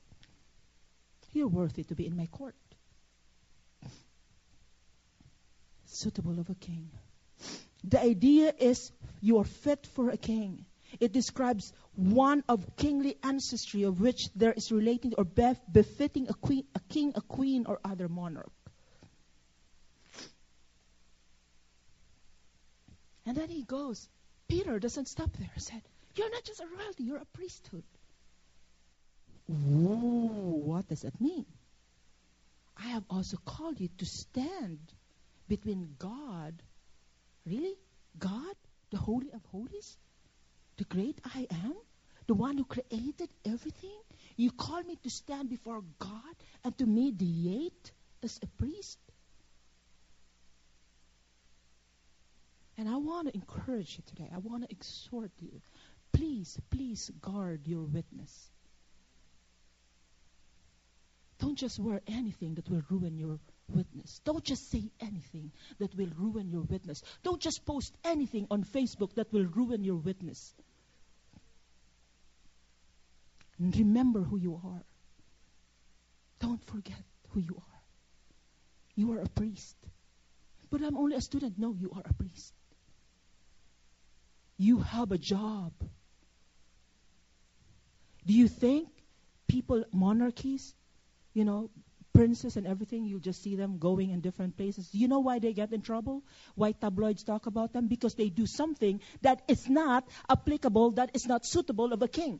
You're 1.38 1.47
worthy 1.47 1.84
to 1.84 1.93
be 1.93 2.08
in 2.08 2.17
my 2.17 2.26
court. 2.26 2.56
Suitable 5.86 6.39
of 6.39 6.50
a 6.50 6.56
king. 6.56 6.89
The 7.84 8.02
idea 8.02 8.52
is 8.58 8.91
you 9.21 9.38
are 9.38 9.43
fit 9.43 9.86
for 9.93 10.10
a 10.10 10.17
king. 10.17 10.65
It 11.00 11.13
describes 11.13 11.73
one 11.95 12.43
of 12.50 12.76
kingly 12.76 13.17
ancestry 13.21 13.84
of 13.84 14.02
which 14.02 14.30
there 14.34 14.52
is 14.52 14.71
relating 14.71 15.13
or 15.15 15.26
bef- 15.26 15.60
befitting 15.71 16.28
a, 16.28 16.34
queen, 16.34 16.63
a 16.73 16.80
king, 16.89 17.13
a 17.13 17.21
queen, 17.21 17.67
or 17.67 17.80
other 17.86 18.10
monarch. 18.10 18.52
And 23.28 23.38
then 23.38 23.50
he 23.50 23.62
goes. 23.62 24.10
Peter 24.47 24.80
doesn't 24.80 25.08
stop 25.08 25.30
there. 25.38 25.52
He 25.54 25.60
said, 25.60 25.84
You're 26.15 26.32
not 26.32 26.45
just 26.45 26.62
a 26.62 26.65
royalty, 26.65 27.04
you're 27.04 27.17
a 27.17 27.26
priesthood. 27.34 27.84
What 29.48 30.88
does 30.88 31.02
that 31.02 31.20
mean? 31.20 31.46
I 32.78 32.90
have 32.90 33.04
also 33.10 33.38
called 33.38 33.80
you 33.80 33.90
to 33.98 34.06
stand 34.06 34.80
between 35.48 35.96
God 35.98 36.62
Really? 37.48 37.76
God, 38.20 38.56
the 38.92 38.98
Holy 38.98 39.32
of 39.32 39.42
Holies? 39.52 39.98
The 40.78 40.84
great 40.84 41.20
I 41.24 41.48
am? 41.50 41.76
The 42.28 42.34
one 42.34 42.58
who 42.58 42.66
created 42.66 43.30
everything? 43.46 44.02
You 44.36 44.52
call 44.52 44.84
me 44.84 44.98
to 45.04 45.10
stand 45.10 45.50
before 45.50 45.82
God 45.98 46.36
and 46.66 46.78
to 46.78 46.86
mediate 46.86 47.92
as 48.22 48.38
a 48.44 48.48
priest? 48.62 49.00
And 52.78 52.90
I 52.90 52.98
want 52.98 53.30
to 53.30 53.34
encourage 53.34 53.98
you 53.98 54.04
today. 54.08 54.30
I 54.34 54.40
want 54.40 54.64
to 54.64 54.72
exhort 54.72 55.32
you. 55.40 55.62
Please, 56.12 56.60
please 56.70 57.10
guard 57.22 57.66
your 57.66 57.84
witness. 57.84 58.52
Don't 61.39 61.58
just 61.58 61.80
wear 61.80 62.02
anything 62.08 62.56
that 62.56 62.69
will 62.69 62.82
ruin 62.89 63.17
your 63.17 63.39
witness. 63.69 64.21
Don't 64.23 64.43
just 64.43 64.71
say 64.71 64.89
anything 65.00 65.52
that 65.80 65.95
will 65.95 66.10
ruin 66.17 66.50
your 66.50 66.63
witness. 66.63 67.04
Don't 67.23 67.41
just 67.41 67.65
post 67.65 67.95
anything 68.04 68.47
on 68.50 68.63
Facebook 68.63 69.13
that 69.15 69.32
will 69.32 69.45
ruin 69.45 69.84
your 69.84 69.97
witness. 69.97 70.54
And 73.60 73.76
remember 73.76 74.21
who 74.21 74.38
you 74.38 74.60
are. 74.63 74.84
Don't 76.39 76.63
forget 76.65 77.04
who 77.30 77.39
you 77.39 77.56
are. 77.58 77.82
You 78.95 79.12
are 79.13 79.19
a 79.19 79.30
priest. 79.30 79.76
But 80.69 80.82
I'm 80.82 80.97
only 80.97 81.15
a 81.15 81.21
student. 81.21 81.58
No, 81.58 81.73
you 81.73 81.91
are 81.95 82.04
a 82.06 82.13
priest. 82.13 82.54
You 84.58 84.80
have 84.80 85.12
a 85.12 85.17
job. 85.17 85.71
Do 88.26 88.34
you 88.34 88.47
think 88.47 88.89
people, 89.47 89.86
monarchies, 89.93 90.73
you 91.38 91.45
know, 91.45 91.69
princes 92.13 92.58
and 92.58 92.65
everything, 92.65 93.06
you 93.06 93.19
just 93.19 93.43
see 93.43 93.56
them 93.56 93.78
going 93.78 94.10
in 94.10 94.21
different 94.21 94.58
places. 94.58 94.89
You 94.91 95.08
know 95.08 95.19
why 95.19 95.38
they 95.38 95.54
get 95.54 95.71
in 95.71 95.82
trouble? 95.82 96.23
Why 96.56 96.71
tabloids 96.71 97.23
talk 97.23 97.45
about 97.45 97.73
them? 97.73 97.88
Because 97.88 98.15
they 98.15 98.30
do 98.30 98.47
something 98.47 99.02
that 99.21 99.43
is 99.47 99.69
not 99.69 100.08
applicable, 100.28 100.91
that 101.02 101.12
is 101.13 101.28
not 101.28 101.45
suitable 101.45 101.93
of 101.93 102.02
a 102.02 102.08
king. 102.08 102.39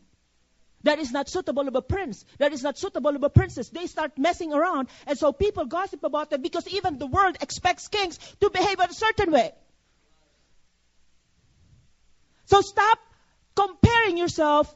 That 0.84 0.98
is 1.00 1.12
not 1.12 1.30
suitable 1.30 1.68
of 1.68 1.76
a 1.76 1.82
prince. 1.82 2.26
That 2.40 2.54
is 2.54 2.64
not 2.64 2.80
suitable 2.80 3.16
of 3.16 3.24
a 3.24 3.30
princess. 3.30 3.70
They 3.70 3.86
start 3.86 4.18
messing 4.18 4.52
around, 4.54 4.90
and 5.06 5.18
so 5.18 5.32
people 5.32 5.66
gossip 5.66 6.04
about 6.04 6.32
them 6.32 6.42
because 6.42 6.68
even 6.68 6.98
the 6.98 7.08
world 7.08 7.38
expects 7.42 7.88
kings 7.88 8.18
to 8.42 8.50
behave 8.50 8.80
in 8.80 8.90
a 8.90 8.94
certain 8.94 9.32
way. 9.32 9.52
So 12.46 12.62
stop 12.62 13.00
comparing 13.56 14.18
yourself 14.18 14.74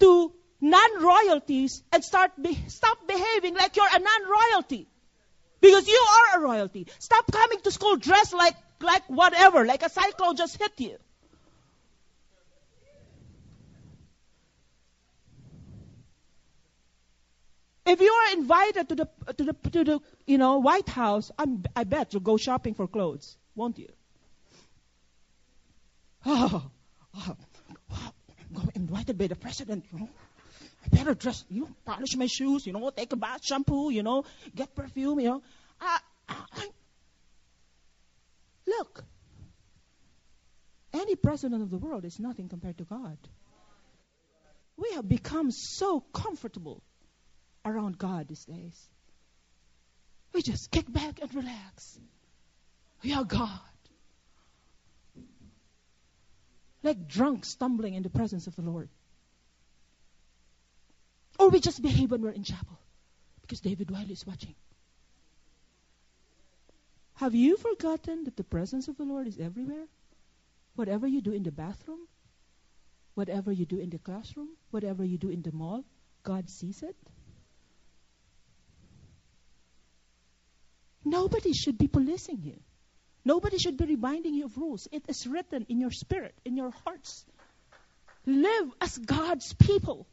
to 0.00 0.32
non-royalties 0.60 1.82
and 1.92 2.04
start 2.04 2.32
be- 2.40 2.58
stop 2.68 3.06
behaving 3.06 3.54
like 3.54 3.76
you're 3.76 3.94
a 3.94 3.98
non-royalty. 3.98 4.88
Because 5.60 5.88
you 5.88 6.06
are 6.18 6.38
a 6.38 6.42
royalty. 6.42 6.86
Stop 6.98 7.30
coming 7.32 7.60
to 7.60 7.70
school 7.70 7.96
dressed 7.96 8.34
like, 8.34 8.54
like 8.80 9.04
whatever, 9.08 9.64
like 9.64 9.82
a 9.82 9.90
cyclone 9.90 10.36
just 10.36 10.56
hit 10.58 10.72
you. 10.78 10.96
If 17.86 18.00
you 18.00 18.10
are 18.12 18.32
invited 18.32 18.88
to 18.88 18.94
the 18.96 19.08
to 19.38 19.44
the 19.44 19.52
to 19.70 19.84
the 19.84 20.00
you 20.26 20.38
know 20.38 20.58
White 20.58 20.88
House, 20.88 21.30
I'm, 21.38 21.62
I 21.74 21.84
bet 21.84 22.12
you'll 22.12 22.20
go 22.20 22.36
shopping 22.36 22.74
for 22.74 22.88
clothes, 22.88 23.36
won't 23.54 23.78
you? 23.78 23.88
Oh, 26.26 26.68
oh, 27.14 27.36
oh 27.92 28.12
I'm 28.56 28.70
invited 28.74 29.16
by 29.16 29.28
the 29.28 29.36
president. 29.36 29.84
You 29.92 30.00
know. 30.00 30.08
I 30.86 30.96
better 30.96 31.14
dress, 31.14 31.44
you 31.48 31.62
know, 31.62 31.68
polish 31.84 32.16
my 32.16 32.26
shoes, 32.26 32.66
you 32.66 32.72
know, 32.72 32.90
take 32.90 33.12
a 33.12 33.16
bath, 33.16 33.44
shampoo, 33.44 33.90
you 33.90 34.02
know, 34.02 34.24
get 34.54 34.74
perfume, 34.74 35.20
you 35.20 35.28
know. 35.28 35.42
I, 35.80 35.98
I, 36.28 36.68
look, 38.66 39.04
any 40.92 41.16
president 41.16 41.62
of 41.62 41.70
the 41.70 41.78
world 41.78 42.04
is 42.04 42.18
nothing 42.18 42.48
compared 42.48 42.78
to 42.78 42.84
God. 42.84 43.18
We 44.76 44.92
have 44.94 45.08
become 45.08 45.50
so 45.50 46.00
comfortable 46.00 46.82
around 47.64 47.98
God 47.98 48.28
these 48.28 48.44
days. 48.44 48.88
We 50.32 50.42
just 50.42 50.70
kick 50.70 50.90
back 50.92 51.20
and 51.20 51.34
relax. 51.34 51.98
We 53.02 53.14
are 53.14 53.24
God. 53.24 53.60
Like 56.82 57.08
drunk 57.08 57.44
stumbling 57.44 57.94
in 57.94 58.02
the 58.02 58.10
presence 58.10 58.46
of 58.46 58.54
the 58.54 58.62
Lord. 58.62 58.88
Or 61.38 61.50
we 61.50 61.60
just 61.60 61.82
behave 61.82 62.10
when 62.10 62.22
we're 62.22 62.30
in 62.30 62.44
chapel 62.44 62.78
because 63.42 63.60
David 63.60 63.90
Wiley 63.90 64.12
is 64.12 64.26
watching. 64.26 64.54
Have 67.14 67.34
you 67.34 67.56
forgotten 67.56 68.24
that 68.24 68.36
the 68.36 68.44
presence 68.44 68.88
of 68.88 68.96
the 68.96 69.04
Lord 69.04 69.26
is 69.26 69.38
everywhere? 69.38 69.86
Whatever 70.74 71.06
you 71.06 71.22
do 71.22 71.32
in 71.32 71.42
the 71.42 71.52
bathroom, 71.52 72.00
whatever 73.14 73.50
you 73.50 73.64
do 73.64 73.78
in 73.78 73.88
the 73.88 73.98
classroom, 73.98 74.48
whatever 74.70 75.04
you 75.04 75.16
do 75.16 75.30
in 75.30 75.42
the 75.42 75.52
mall, 75.52 75.84
God 76.22 76.50
sees 76.50 76.82
it. 76.82 76.96
Nobody 81.04 81.52
should 81.52 81.78
be 81.78 81.86
policing 81.86 82.42
you. 82.42 82.58
Nobody 83.24 83.58
should 83.58 83.76
be 83.76 83.86
reminding 83.86 84.34
you 84.34 84.44
of 84.44 84.56
rules. 84.58 84.86
It 84.92 85.04
is 85.08 85.26
written 85.26 85.64
in 85.68 85.80
your 85.80 85.90
spirit, 85.90 86.34
in 86.44 86.56
your 86.56 86.70
hearts. 86.84 87.24
Live 88.26 88.70
as 88.80 88.98
God's 88.98 89.54
people. 89.54 90.06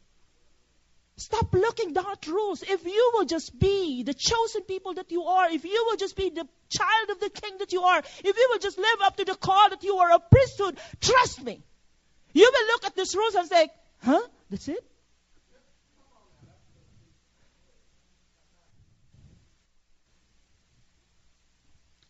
Stop 1.16 1.52
looking 1.54 1.92
down 1.92 2.16
rules. 2.26 2.62
If 2.62 2.84
you 2.84 3.12
will 3.14 3.24
just 3.24 3.56
be 3.56 4.02
the 4.02 4.14
chosen 4.14 4.62
people 4.62 4.94
that 4.94 5.12
you 5.12 5.22
are, 5.22 5.48
if 5.48 5.64
you 5.64 5.84
will 5.88 5.96
just 5.96 6.16
be 6.16 6.30
the 6.30 6.46
child 6.68 7.10
of 7.10 7.20
the 7.20 7.30
king 7.30 7.58
that 7.58 7.72
you 7.72 7.82
are, 7.82 7.98
if 7.98 8.36
you 8.36 8.48
will 8.50 8.58
just 8.58 8.78
live 8.78 8.98
up 9.02 9.16
to 9.18 9.24
the 9.24 9.36
call 9.36 9.70
that 9.70 9.84
you 9.84 9.96
are 9.98 10.10
a 10.12 10.18
priesthood, 10.18 10.76
trust 11.00 11.42
me. 11.42 11.62
You 12.32 12.50
will 12.52 12.66
look 12.66 12.84
at 12.84 12.96
these 12.96 13.14
rules 13.14 13.34
and 13.36 13.48
say, 13.48 13.68
huh? 14.02 14.22
That's 14.50 14.66
it? 14.66 14.84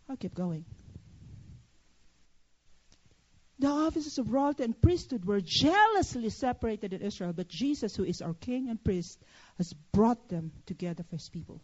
I'll 0.09 0.17
keep 0.17 0.35
going. 0.35 0.64
The 3.64 3.70
offices 3.70 4.18
of 4.18 4.31
royalty 4.31 4.62
and 4.62 4.79
priesthood 4.79 5.24
were 5.24 5.40
jealously 5.40 6.29
separated 6.29 6.92
in 6.92 7.00
Israel, 7.00 7.33
but 7.33 7.48
Jesus, 7.48 7.96
who 7.96 8.05
is 8.05 8.20
our 8.20 8.35
king 8.35 8.68
and 8.68 8.85
priest, 8.85 9.18
has 9.57 9.72
brought 9.90 10.29
them 10.29 10.53
together 10.66 11.03
for 11.03 11.16
his 11.16 11.31
people. 11.31 11.62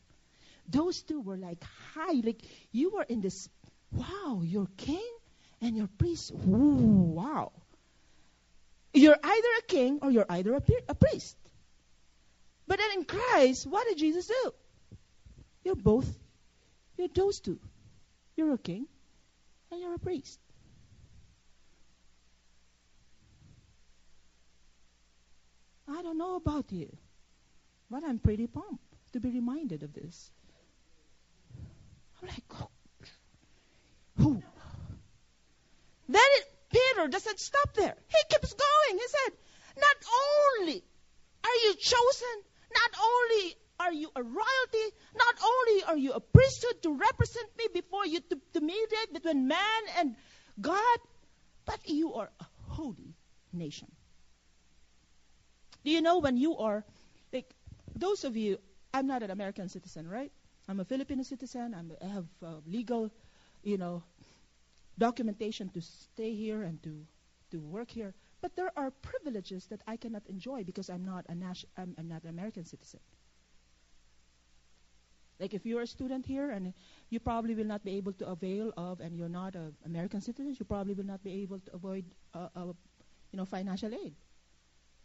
Those 0.66 1.02
two 1.02 1.20
were 1.20 1.36
like 1.36 1.62
high, 1.92 2.18
like 2.24 2.40
you 2.72 2.88
were 2.88 3.02
in 3.02 3.20
this, 3.20 3.50
wow, 3.92 4.40
you're 4.42 4.70
king 4.78 5.10
and 5.60 5.76
your 5.76 5.88
priest. 5.98 6.32
Ooh, 6.32 7.12
wow. 7.18 7.52
You're 8.94 9.18
either 9.22 9.48
a 9.58 9.62
king 9.68 9.98
or 10.00 10.10
you're 10.10 10.30
either 10.30 10.54
a, 10.54 10.62
a 10.88 10.94
priest. 10.94 11.36
But 12.66 12.78
then 12.78 12.92
in 13.00 13.04
Christ, 13.04 13.66
what 13.66 13.86
did 13.86 13.98
Jesus 13.98 14.26
do? 14.26 14.54
You're 15.64 15.74
both, 15.74 16.08
you're 16.96 17.08
those 17.14 17.40
two. 17.40 17.58
You're 18.36 18.54
a 18.54 18.58
king 18.58 18.86
and 19.70 19.82
you're 19.82 19.96
a 19.96 19.98
priest. 19.98 20.40
I 25.92 26.02
don't 26.02 26.18
know 26.18 26.36
about 26.36 26.70
you, 26.72 26.96
but 27.90 28.04
I'm 28.04 28.18
pretty 28.18 28.46
pumped 28.46 28.84
to 29.12 29.20
be 29.20 29.30
reminded 29.30 29.82
of 29.82 29.92
this. 29.92 30.30
I'm 32.22 32.28
like, 32.28 32.44
oh, 32.60 32.68
who? 34.16 34.42
Then 36.08 36.30
it, 36.38 36.44
Peter 36.70 37.08
doesn't 37.08 37.40
stop 37.40 37.74
there. 37.74 37.96
He 38.08 38.18
keeps 38.28 38.52
going. 38.52 38.98
He 38.98 39.06
said, 39.08 39.36
Not 39.76 39.96
only 40.60 40.84
are 41.44 41.58
you 41.64 41.74
chosen, 41.74 42.36
not 42.72 43.00
only 43.02 43.56
are 43.80 43.92
you 43.92 44.10
a 44.14 44.22
royalty, 44.22 44.96
not 45.16 45.34
only 45.42 45.82
are 45.84 45.96
you 45.96 46.12
a 46.12 46.20
priesthood 46.20 46.82
to 46.82 46.94
represent 46.94 47.48
me 47.58 47.66
before 47.72 48.06
you, 48.06 48.20
to, 48.20 48.38
to 48.54 48.60
mediate 48.60 49.12
between 49.12 49.48
man 49.48 49.82
and 49.98 50.16
God, 50.60 50.98
but 51.64 51.88
you 51.88 52.14
are 52.14 52.30
a 52.38 52.46
holy 52.68 53.14
nation. 53.52 53.90
Do 55.84 55.90
you 55.90 56.02
know 56.02 56.18
when 56.18 56.36
you 56.36 56.56
are, 56.58 56.84
like, 57.32 57.54
those 57.96 58.24
of 58.24 58.36
you, 58.36 58.58
I'm 58.92 59.06
not 59.06 59.22
an 59.22 59.30
American 59.30 59.68
citizen, 59.68 60.08
right? 60.08 60.30
I'm 60.68 60.80
a 60.80 60.84
Filipino 60.84 61.22
citizen. 61.22 61.74
I'm, 61.74 61.92
I 62.02 62.06
have 62.06 62.26
uh, 62.44 62.60
legal, 62.66 63.10
you 63.62 63.78
know, 63.78 64.02
documentation 64.98 65.68
to 65.70 65.80
stay 65.80 66.34
here 66.34 66.62
and 66.62 66.82
to, 66.82 67.06
to 67.50 67.60
work 67.60 67.90
here. 67.90 68.14
But 68.40 68.56
there 68.56 68.70
are 68.76 68.90
privileges 68.90 69.66
that 69.66 69.80
I 69.86 69.96
cannot 69.96 70.22
enjoy 70.28 70.64
because 70.64 70.90
I'm 70.90 71.04
not 71.04 71.26
a 71.28 71.34
nas- 71.34 71.66
I'm, 71.76 71.94
I'm 71.98 72.08
not 72.08 72.22
an 72.24 72.30
American 72.30 72.64
citizen. 72.64 73.00
Like 75.38 75.54
if 75.54 75.64
you're 75.64 75.82
a 75.82 75.86
student 75.86 76.26
here 76.26 76.50
and 76.50 76.74
you 77.08 77.18
probably 77.20 77.54
will 77.54 77.64
not 77.64 77.82
be 77.82 77.96
able 77.96 78.12
to 78.14 78.28
avail 78.28 78.72
of, 78.76 79.00
and 79.00 79.16
you're 79.16 79.28
not 79.28 79.54
an 79.56 79.74
American 79.86 80.20
citizen, 80.20 80.54
you 80.58 80.64
probably 80.66 80.92
will 80.94 81.06
not 81.06 81.22
be 81.24 81.42
able 81.42 81.58
to 81.58 81.74
avoid, 81.74 82.04
uh, 82.34 82.48
uh, 82.54 82.66
you 83.32 83.36
know, 83.38 83.46
financial 83.46 83.92
aid. 83.94 84.14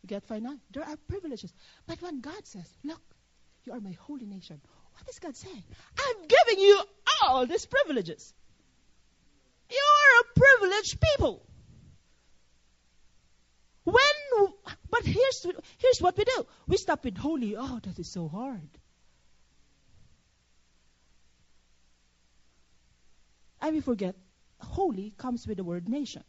You 0.05 0.07
get 0.07 0.23
finance. 0.27 0.61
There 0.71 0.83
are 0.83 0.97
privileges. 1.07 1.51
But 1.87 1.99
when 1.99 2.21
God 2.21 2.45
says, 2.45 2.69
look, 2.83 3.01
you 3.63 3.73
are 3.73 3.79
my 3.79 3.93
holy 4.01 4.27
nation, 4.27 4.61
what 4.93 5.09
is 5.09 5.17
God 5.17 5.35
saying? 5.35 5.63
I'm 5.97 6.27
giving 6.27 6.63
you 6.63 6.79
all 7.23 7.47
these 7.47 7.65
privileges. 7.65 8.31
You're 9.67 10.21
a 10.21 10.39
privileged 10.39 11.01
people. 11.01 11.43
When, 13.85 14.53
but 14.91 15.05
here's, 15.05 15.43
here's 15.79 15.99
what 15.99 16.15
we 16.15 16.23
do. 16.23 16.45
We 16.67 16.77
stop 16.77 17.03
with 17.03 17.17
holy. 17.17 17.55
Oh, 17.57 17.79
that 17.81 17.97
is 17.97 18.11
so 18.11 18.27
hard. 18.27 18.69
And 23.59 23.73
we 23.73 23.81
forget, 23.81 24.13
holy 24.59 25.15
comes 25.17 25.47
with 25.47 25.57
the 25.57 25.63
word 25.63 25.89
nation. 25.89 26.23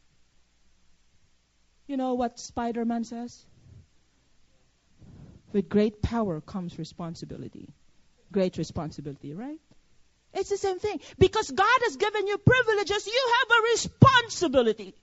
You 1.86 1.98
know 1.98 2.14
what 2.14 2.40
Spider 2.40 2.86
Man 2.86 3.04
says? 3.04 3.44
With 5.56 5.70
great 5.70 6.02
power 6.02 6.42
comes 6.42 6.78
responsibility. 6.78 7.72
Great 8.30 8.58
responsibility, 8.58 9.32
right? 9.32 9.58
It's 10.34 10.50
the 10.50 10.58
same 10.58 10.78
thing. 10.78 11.00
Because 11.18 11.50
God 11.50 11.78
has 11.84 11.96
given 11.96 12.26
you 12.26 12.36
privileges, 12.36 13.06
you 13.06 13.30
have 13.38 13.58
a 13.58 13.62
responsibility 13.70 14.94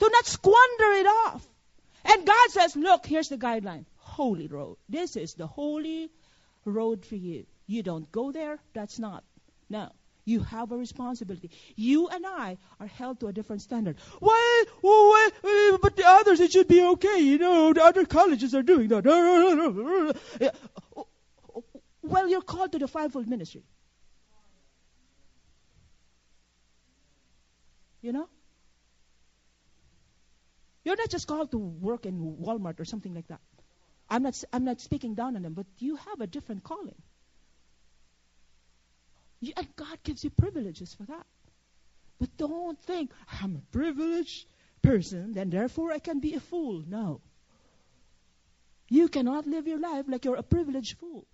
to 0.00 0.10
not 0.10 0.26
squander 0.26 0.90
it 0.94 1.06
off. 1.06 1.46
And 2.06 2.26
God 2.26 2.50
says, 2.50 2.74
look, 2.74 3.06
here's 3.06 3.28
the 3.28 3.38
guideline. 3.38 3.84
Holy 3.98 4.48
road. 4.48 4.78
This 4.88 5.14
is 5.14 5.34
the 5.34 5.46
holy 5.46 6.10
road 6.64 7.06
for 7.06 7.14
you. 7.14 7.46
You 7.68 7.84
don't 7.84 8.10
go 8.10 8.32
there, 8.32 8.58
that's 8.74 8.98
not. 8.98 9.22
No. 9.68 9.92
You 10.24 10.40
have 10.40 10.72
a 10.72 10.76
responsibility. 10.76 11.50
You 11.76 12.08
and 12.08 12.26
I 12.26 12.58
are 12.78 12.86
held 12.86 13.20
to 13.20 13.28
a 13.28 13.32
different 13.32 13.62
standard. 13.62 13.96
Why? 14.18 14.64
why 14.80 15.30
but 15.82 15.96
the 15.96 16.06
others, 16.06 16.40
it 16.40 16.52
should 16.52 16.68
be 16.68 16.82
okay. 16.82 17.18
You 17.20 17.38
know, 17.38 17.72
the 17.72 17.82
other 17.82 18.04
colleges 18.04 18.54
are 18.54 18.62
doing 18.62 18.88
that. 18.88 19.04
Well, 22.02 22.28
you're 22.28 22.42
called 22.42 22.72
to 22.72 22.78
the 22.78 22.88
fivefold 22.88 23.28
ministry. 23.28 23.62
You 28.00 28.12
know? 28.12 28.28
You're 30.84 30.96
not 30.96 31.10
just 31.10 31.26
called 31.26 31.50
to 31.50 31.58
work 31.58 32.06
in 32.06 32.36
Walmart 32.40 32.80
or 32.80 32.84
something 32.84 33.14
like 33.14 33.28
that. 33.28 33.40
I'm 34.08 34.22
not, 34.22 34.42
I'm 34.52 34.64
not 34.64 34.80
speaking 34.80 35.14
down 35.14 35.36
on 35.36 35.42
them, 35.42 35.52
but 35.52 35.66
you 35.78 35.96
have 35.96 36.20
a 36.20 36.26
different 36.26 36.64
calling. 36.64 37.00
You, 39.40 39.52
and 39.56 39.68
God 39.76 39.98
gives 40.04 40.22
you 40.22 40.30
privileges 40.30 40.94
for 40.94 41.04
that. 41.04 41.26
But 42.18 42.36
don't 42.36 42.78
think, 42.82 43.10
I'm 43.40 43.56
a 43.56 43.72
privileged 43.72 44.46
person, 44.82 45.32
then 45.32 45.50
therefore 45.50 45.92
I 45.92 45.98
can 45.98 46.20
be 46.20 46.34
a 46.34 46.40
fool. 46.40 46.82
No. 46.86 47.20
You 48.88 49.08
cannot 49.08 49.46
live 49.46 49.66
your 49.66 49.78
life 49.78 50.06
like 50.08 50.24
you're 50.24 50.36
a 50.36 50.42
privileged 50.42 50.98
fool. 50.98 51.24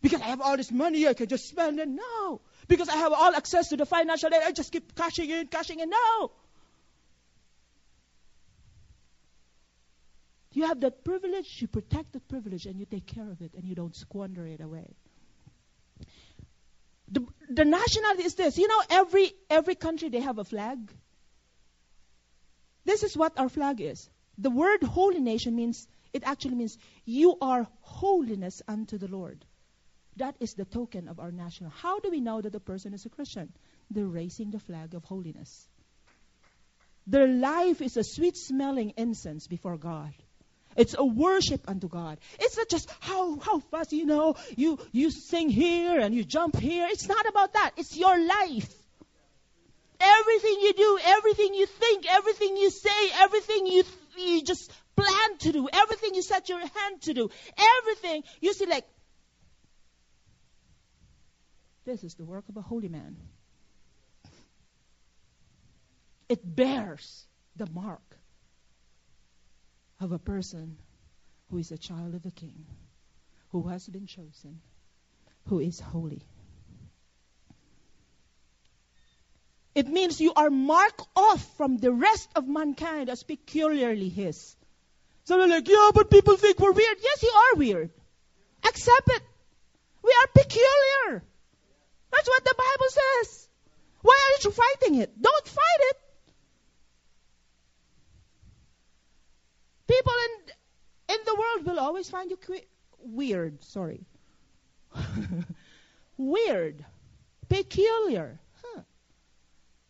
Because 0.00 0.20
I 0.20 0.24
have 0.24 0.40
all 0.40 0.56
this 0.56 0.72
money, 0.72 1.06
I 1.06 1.14
can 1.14 1.28
just 1.28 1.48
spend 1.48 1.78
it. 1.78 1.88
No. 1.88 2.40
Because 2.66 2.88
I 2.88 2.96
have 2.96 3.12
all 3.12 3.34
access 3.36 3.68
to 3.68 3.76
the 3.76 3.86
financial 3.86 4.34
aid, 4.34 4.42
I 4.44 4.50
just 4.50 4.72
keep 4.72 4.96
cashing 4.96 5.30
in, 5.30 5.46
cashing 5.46 5.78
in. 5.78 5.90
No. 5.90 6.32
You 10.50 10.66
have 10.66 10.80
that 10.80 11.04
privilege, 11.04 11.58
you 11.60 11.68
protect 11.68 12.12
that 12.12 12.28
privilege, 12.28 12.66
and 12.66 12.80
you 12.80 12.86
take 12.86 13.06
care 13.06 13.30
of 13.30 13.40
it, 13.40 13.54
and 13.54 13.64
you 13.64 13.74
don't 13.74 13.94
squander 13.94 14.44
it 14.44 14.60
away. 14.60 14.96
The, 17.12 17.26
the 17.48 17.64
nationality 17.64 18.24
is 18.24 18.34
this. 18.34 18.58
You 18.58 18.68
know, 18.68 18.82
every 18.90 19.32
every 19.50 19.74
country 19.74 20.08
they 20.08 20.20
have 20.20 20.38
a 20.38 20.44
flag. 20.44 20.90
This 22.84 23.02
is 23.02 23.16
what 23.16 23.38
our 23.38 23.48
flag 23.48 23.80
is. 23.80 24.08
The 24.38 24.50
word 24.50 24.82
holy 24.82 25.20
nation 25.20 25.54
means 25.54 25.86
it 26.12 26.24
actually 26.24 26.54
means 26.56 26.78
you 27.04 27.36
are 27.40 27.66
holiness 27.80 28.62
unto 28.66 28.98
the 28.98 29.08
Lord. 29.08 29.44
That 30.16 30.36
is 30.40 30.54
the 30.54 30.64
token 30.64 31.08
of 31.08 31.20
our 31.20 31.30
national. 31.30 31.70
How 31.70 32.00
do 32.00 32.10
we 32.10 32.20
know 32.20 32.40
that 32.40 32.52
the 32.52 32.60
person 32.60 32.92
is 32.92 33.06
a 33.06 33.08
Christian? 33.08 33.52
They're 33.90 34.06
raising 34.06 34.50
the 34.50 34.58
flag 34.58 34.94
of 34.94 35.04
holiness. 35.04 35.68
Their 37.06 37.26
life 37.26 37.80
is 37.80 37.96
a 37.96 38.04
sweet 38.04 38.36
smelling 38.36 38.92
incense 38.96 39.46
before 39.46 39.76
God. 39.76 40.12
It's 40.76 40.94
a 40.96 41.04
worship 41.04 41.62
unto 41.68 41.88
God. 41.88 42.18
It's 42.38 42.56
not 42.56 42.68
just 42.68 42.90
how 43.00 43.38
how 43.38 43.60
fast 43.60 43.92
you 43.92 44.06
know 44.06 44.36
you 44.56 44.78
you 44.92 45.10
sing 45.10 45.48
here 45.48 45.98
and 46.00 46.14
you 46.14 46.24
jump 46.24 46.56
here. 46.56 46.86
It's 46.90 47.08
not 47.08 47.28
about 47.28 47.52
that. 47.54 47.72
It's 47.76 47.96
your 47.96 48.18
life. 48.18 48.72
Everything 50.00 50.56
you 50.60 50.72
do, 50.72 50.98
everything 51.04 51.54
you 51.54 51.66
think, 51.66 52.06
everything 52.12 52.56
you 52.56 52.70
say, 52.70 53.10
everything 53.14 53.66
you 53.66 53.84
you 54.18 54.42
just 54.42 54.70
plan 54.96 55.38
to 55.38 55.52
do, 55.52 55.68
everything 55.72 56.14
you 56.14 56.22
set 56.22 56.48
your 56.48 56.58
hand 56.58 57.02
to 57.02 57.14
do, 57.14 57.30
everything 57.78 58.22
you 58.40 58.52
see 58.52 58.66
like 58.66 58.84
this 61.84 62.04
is 62.04 62.14
the 62.14 62.24
work 62.24 62.48
of 62.48 62.56
a 62.56 62.62
holy 62.62 62.88
man. 62.88 63.16
It 66.28 66.40
bears 66.56 67.26
the 67.56 67.66
mark 67.66 68.11
of 70.02 70.12
a 70.12 70.18
person 70.18 70.76
who 71.50 71.58
is 71.58 71.70
a 71.70 71.78
child 71.78 72.14
of 72.14 72.22
the 72.22 72.30
King, 72.30 72.64
who 73.50 73.68
has 73.68 73.86
been 73.86 74.06
chosen, 74.06 74.60
who 75.46 75.60
is 75.60 75.78
holy. 75.78 76.22
It 79.74 79.88
means 79.88 80.20
you 80.20 80.34
are 80.34 80.50
marked 80.50 81.02
off 81.16 81.56
from 81.56 81.78
the 81.78 81.92
rest 81.92 82.28
of 82.36 82.46
mankind 82.46 83.08
as 83.08 83.22
peculiarly 83.22 84.08
His. 84.08 84.56
So 85.24 85.38
they're 85.38 85.48
like, 85.48 85.68
yeah, 85.68 85.90
but 85.94 86.10
people 86.10 86.36
think 86.36 86.58
we're 86.58 86.72
weird. 86.72 86.98
Yes, 87.00 87.22
you 87.22 87.30
are 87.30 87.56
weird. 87.56 87.90
Accept 88.64 89.08
it. 89.08 89.22
We 90.02 90.10
are 90.10 90.42
peculiar. 90.42 91.22
That's 92.10 92.28
what 92.28 92.44
the 92.44 92.54
Bible 92.58 92.90
says. 92.90 93.48
Why 94.02 94.18
aren't 94.30 94.44
you 94.44 94.50
fighting 94.50 94.94
it? 94.96 95.22
Don't 95.22 95.46
fight 95.46 95.80
it. 95.90 95.96
People 99.86 100.12
in 100.26 101.14
in 101.14 101.20
the 101.26 101.34
world 101.34 101.66
will 101.66 101.80
always 101.80 102.08
find 102.08 102.30
you 102.30 102.38
weird. 102.98 103.62
Sorry, 103.64 104.04
weird, 106.16 106.84
peculiar. 107.48 108.38
Huh? 108.62 108.82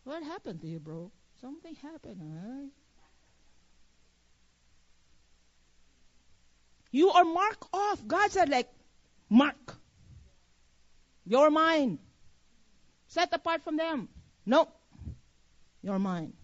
What 0.05 0.23
happened 0.23 0.61
to 0.63 0.67
you, 0.67 0.81
bro? 0.81 1.11
Something 1.41 1.75
happened. 1.77 2.21
Huh? 2.21 2.69
You 6.93 7.11
are 7.11 7.25
marked 7.25 7.65
off. 7.73 8.07
God 8.07 8.31
said, 8.31 8.51
like, 8.51 8.69
mark. 9.31 9.77
You're 11.25 11.51
mine. 11.51 11.99
Set 13.09 13.33
apart 13.33 13.63
from 13.63 13.77
them. 13.77 14.09
No. 14.45 14.69
You're 15.83 15.99
mine. 15.99 16.35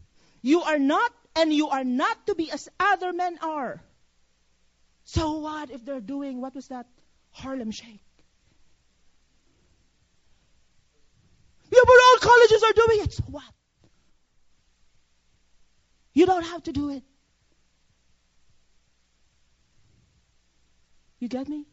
You 0.40 0.62
are 0.62 0.78
not 0.78 1.12
and 1.38 1.52
you 1.52 1.68
are 1.68 1.84
not 1.84 2.26
to 2.26 2.34
be 2.34 2.50
as 2.50 2.68
other 2.80 3.12
men 3.12 3.38
are. 3.40 3.80
So 5.04 5.38
what 5.38 5.70
if 5.70 5.84
they're 5.84 6.00
doing, 6.00 6.40
what 6.40 6.54
was 6.54 6.68
that? 6.68 6.86
Harlem 7.30 7.70
Shake. 7.70 8.02
Yeah, 11.70 11.84
but 11.84 11.98
all 12.06 12.16
colleges 12.18 12.62
are 12.62 12.72
doing 12.72 13.00
it. 13.04 13.12
So 13.12 13.24
what? 13.30 13.44
You 16.12 16.26
don't 16.26 16.44
have 16.44 16.64
to 16.64 16.72
do 16.72 16.90
it. 16.90 17.04
You 21.20 21.28
get 21.28 21.48
me? 21.48 21.66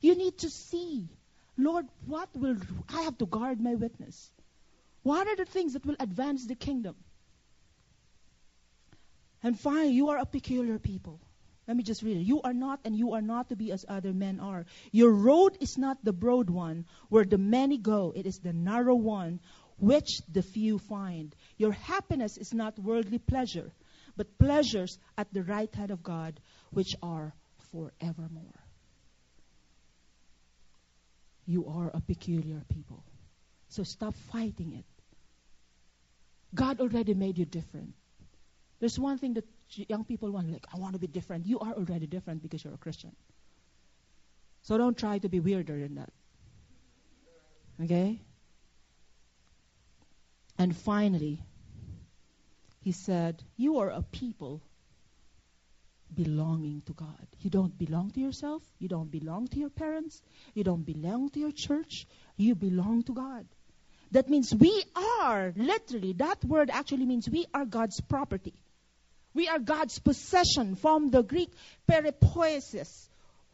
You 0.00 0.16
need 0.16 0.38
to 0.38 0.50
see, 0.50 1.08
Lord, 1.56 1.86
what 2.06 2.28
will 2.34 2.56
I 2.88 3.02
have 3.02 3.18
to 3.18 3.26
guard 3.26 3.60
my 3.60 3.74
witness? 3.74 4.30
What 5.02 5.28
are 5.28 5.36
the 5.36 5.44
things 5.44 5.74
that 5.74 5.86
will 5.86 5.96
advance 6.00 6.46
the 6.46 6.56
kingdom? 6.56 6.96
And 9.46 9.56
finally, 9.56 9.92
you 9.92 10.08
are 10.08 10.18
a 10.18 10.26
peculiar 10.26 10.76
people. 10.76 11.20
Let 11.68 11.76
me 11.76 11.84
just 11.84 12.02
read 12.02 12.16
it. 12.16 12.24
You 12.24 12.42
are 12.42 12.52
not, 12.52 12.80
and 12.84 12.96
you 12.96 13.12
are 13.12 13.22
not 13.22 13.50
to 13.50 13.54
be 13.54 13.70
as 13.70 13.84
other 13.88 14.12
men 14.12 14.40
are. 14.40 14.66
Your 14.90 15.12
road 15.12 15.56
is 15.60 15.78
not 15.78 16.04
the 16.04 16.12
broad 16.12 16.50
one 16.50 16.84
where 17.10 17.24
the 17.24 17.38
many 17.38 17.78
go, 17.78 18.12
it 18.16 18.26
is 18.26 18.40
the 18.40 18.52
narrow 18.52 18.96
one 18.96 19.38
which 19.78 20.20
the 20.32 20.42
few 20.42 20.80
find. 20.80 21.32
Your 21.58 21.70
happiness 21.70 22.36
is 22.36 22.52
not 22.52 22.76
worldly 22.76 23.20
pleasure, 23.20 23.70
but 24.16 24.36
pleasures 24.36 24.98
at 25.16 25.32
the 25.32 25.44
right 25.44 25.72
hand 25.72 25.92
of 25.92 26.02
God, 26.02 26.40
which 26.70 26.96
are 27.00 27.32
forevermore. 27.70 28.64
You 31.46 31.68
are 31.68 31.92
a 31.94 32.00
peculiar 32.00 32.64
people. 32.74 33.04
So 33.68 33.84
stop 33.84 34.16
fighting 34.32 34.72
it. 34.72 34.86
God 36.52 36.80
already 36.80 37.14
made 37.14 37.38
you 37.38 37.44
different. 37.44 37.94
There's 38.80 38.98
one 38.98 39.18
thing 39.18 39.34
that 39.34 39.44
young 39.70 40.04
people 40.04 40.30
want, 40.30 40.50
like, 40.50 40.66
I 40.72 40.78
want 40.78 40.94
to 40.94 40.98
be 40.98 41.06
different. 41.06 41.46
You 41.46 41.60
are 41.60 41.72
already 41.72 42.06
different 42.06 42.42
because 42.42 42.62
you're 42.62 42.74
a 42.74 42.78
Christian. 42.78 43.14
So 44.62 44.76
don't 44.76 44.98
try 44.98 45.18
to 45.18 45.28
be 45.28 45.40
weirder 45.40 45.78
than 45.78 45.94
that. 45.94 46.12
Okay? 47.82 48.20
And 50.58 50.76
finally, 50.76 51.42
he 52.82 52.92
said, 52.92 53.42
You 53.56 53.78
are 53.78 53.90
a 53.90 54.02
people 54.02 54.62
belonging 56.14 56.82
to 56.86 56.92
God. 56.92 57.26
You 57.40 57.50
don't 57.50 57.76
belong 57.76 58.10
to 58.12 58.20
yourself. 58.20 58.62
You 58.78 58.88
don't 58.88 59.10
belong 59.10 59.48
to 59.48 59.58
your 59.58 59.70
parents. 59.70 60.22
You 60.54 60.64
don't 60.64 60.84
belong 60.84 61.30
to 61.30 61.40
your 61.40 61.52
church. 61.52 62.06
You 62.36 62.54
belong 62.54 63.02
to 63.04 63.12
God. 63.12 63.46
That 64.12 64.28
means 64.28 64.54
we 64.54 64.84
are, 64.96 65.52
literally, 65.56 66.12
that 66.14 66.44
word 66.44 66.70
actually 66.70 67.06
means 67.06 67.28
we 67.28 67.46
are 67.52 67.64
God's 67.64 68.00
property. 68.00 68.54
We 69.36 69.48
are 69.48 69.58
God's 69.58 69.98
possession 69.98 70.76
from 70.76 71.10
the 71.10 71.22
Greek 71.22 71.52
peripoiesis, 71.86 73.08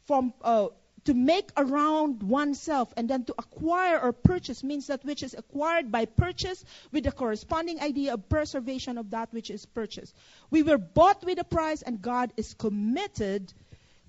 from 0.04 0.32
uh, 0.40 0.68
to 1.06 1.14
make 1.14 1.50
around 1.56 2.22
oneself 2.22 2.92
and 2.96 3.10
then 3.10 3.24
to 3.24 3.34
acquire 3.36 3.98
or 3.98 4.12
purchase 4.12 4.62
means 4.62 4.86
that 4.86 5.04
which 5.04 5.24
is 5.24 5.34
acquired 5.36 5.90
by 5.90 6.04
purchase 6.04 6.64
with 6.92 7.02
the 7.02 7.10
corresponding 7.10 7.80
idea 7.80 8.14
of 8.14 8.28
preservation 8.28 8.96
of 8.96 9.10
that 9.10 9.32
which 9.32 9.50
is 9.50 9.66
purchased. 9.66 10.14
We 10.50 10.62
were 10.62 10.78
bought 10.78 11.24
with 11.24 11.40
a 11.40 11.44
price 11.44 11.82
and 11.82 12.00
God 12.00 12.32
is 12.36 12.54
committed 12.54 13.52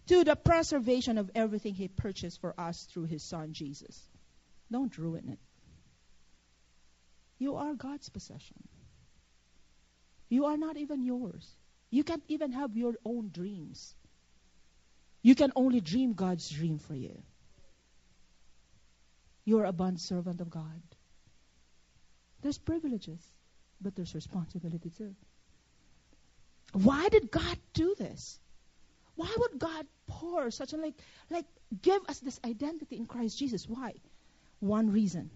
to 0.09 0.23
the 0.23 0.35
preservation 0.35 1.17
of 1.17 1.31
everything 1.33 1.73
he 1.73 1.87
purchased 1.87 2.39
for 2.39 2.53
us 2.55 2.87
through 2.91 3.05
his 3.05 3.23
son 3.23 3.53
Jesus. 3.53 3.99
Don't 4.71 4.95
ruin 4.95 5.29
it. 5.29 5.39
You 7.39 7.55
are 7.55 7.73
God's 7.73 8.09
possession. 8.09 8.61
You 10.29 10.45
are 10.45 10.57
not 10.57 10.77
even 10.77 11.03
yours. 11.03 11.55
You 11.93 12.03
can't 12.03 12.23
even 12.27 12.53
have 12.53 12.75
your 12.75 12.95
own 13.05 13.29
dreams. 13.31 13.93
You 15.21 15.35
can 15.35 15.51
only 15.55 15.79
dream 15.79 16.13
God's 16.13 16.49
dream 16.49 16.79
for 16.79 16.95
you. 16.95 17.21
You're 19.45 19.65
a 19.65 19.71
bond 19.71 20.01
servant 20.01 20.41
of 20.41 20.49
God. 20.49 20.81
There's 22.41 22.57
privileges, 22.57 23.21
but 23.79 23.95
there's 23.95 24.15
responsibility 24.15 24.89
too. 24.89 25.13
Why 26.71 27.09
did 27.09 27.29
God 27.29 27.59
do 27.73 27.93
this? 27.95 28.39
Why 29.13 29.31
would 29.37 29.59
God 29.59 29.85
pour 30.07 30.49
such 30.49 30.73
a 30.73 30.77
like 30.77 30.95
like 31.29 31.45
give 31.79 32.01
us 32.09 32.19
this 32.21 32.39
identity 32.43 32.97
in 32.97 33.05
Christ 33.05 33.37
Jesus? 33.37 33.69
Why? 33.69 33.93
One 34.59 34.91
reason. 34.91 35.29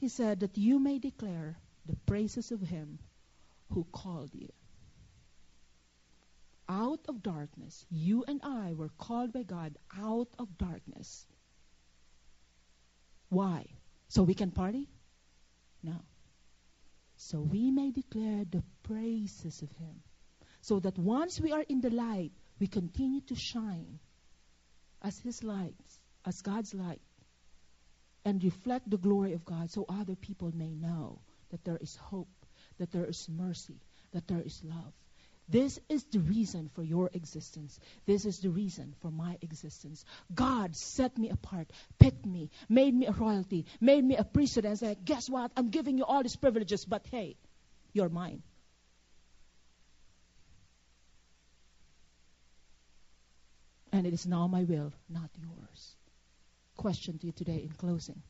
He 0.00 0.08
said 0.08 0.40
that 0.40 0.58
you 0.58 0.78
may 0.78 0.98
declare 0.98 1.56
the 1.86 1.96
praises 2.04 2.52
of 2.52 2.60
him 2.60 2.98
who 3.72 3.86
called 3.92 4.30
you. 4.34 4.48
Out 6.68 7.00
of 7.08 7.22
darkness, 7.22 7.84
you 7.90 8.24
and 8.28 8.40
I 8.44 8.74
were 8.74 8.90
called 8.96 9.32
by 9.32 9.42
God 9.42 9.76
out 9.96 10.28
of 10.38 10.56
darkness. 10.56 11.26
Why? 13.28 13.66
So 14.08 14.22
we 14.22 14.34
can 14.34 14.50
party? 14.50 14.88
No. 15.82 15.96
So 17.16 17.40
we 17.40 17.70
may 17.70 17.90
declare 17.90 18.44
the 18.44 18.62
praises 18.82 19.62
of 19.62 19.70
Him. 19.72 20.02
So 20.62 20.80
that 20.80 20.98
once 20.98 21.40
we 21.40 21.52
are 21.52 21.64
in 21.68 21.80
the 21.80 21.90
light, 21.90 22.32
we 22.58 22.66
continue 22.66 23.20
to 23.22 23.34
shine 23.34 23.98
as 25.02 25.18
His 25.18 25.42
lights, 25.42 25.98
as 26.24 26.42
God's 26.42 26.74
light, 26.74 27.00
and 28.24 28.44
reflect 28.44 28.90
the 28.90 28.98
glory 28.98 29.32
of 29.32 29.44
God 29.44 29.70
so 29.70 29.86
other 29.88 30.14
people 30.14 30.52
may 30.54 30.74
know 30.74 31.20
that 31.50 31.64
there 31.64 31.78
is 31.80 31.96
hope 31.96 32.39
that 32.80 32.90
there 32.90 33.04
is 33.04 33.28
mercy, 33.28 33.78
that 34.12 34.26
there 34.26 34.40
is 34.40 34.60
love. 34.64 34.92
This 35.50 35.78
is 35.88 36.02
the 36.04 36.20
reason 36.20 36.70
for 36.74 36.82
your 36.82 37.10
existence. 37.12 37.78
This 38.06 38.24
is 38.24 38.38
the 38.38 38.48
reason 38.50 38.94
for 39.00 39.10
my 39.10 39.36
existence. 39.42 40.04
God 40.32 40.74
set 40.74 41.18
me 41.18 41.28
apart, 41.28 41.70
picked 41.98 42.24
me, 42.24 42.50
made 42.68 42.94
me 42.94 43.06
a 43.06 43.12
royalty, 43.12 43.66
made 43.80 44.02
me 44.02 44.16
a 44.16 44.24
priesthood, 44.24 44.64
and 44.64 44.78
said, 44.78 45.04
Guess 45.04 45.28
what? 45.28 45.50
I'm 45.56 45.68
giving 45.68 45.98
you 45.98 46.04
all 46.04 46.22
these 46.22 46.36
privileges, 46.36 46.84
but 46.84 47.04
hey, 47.10 47.36
you're 47.92 48.08
mine. 48.08 48.42
And 53.92 54.06
it 54.06 54.14
is 54.14 54.26
now 54.26 54.46
my 54.46 54.62
will, 54.62 54.92
not 55.08 55.30
yours. 55.36 55.96
Question 56.76 57.18
to 57.18 57.26
you 57.26 57.32
today 57.32 57.60
in 57.64 57.70
closing. 57.70 58.22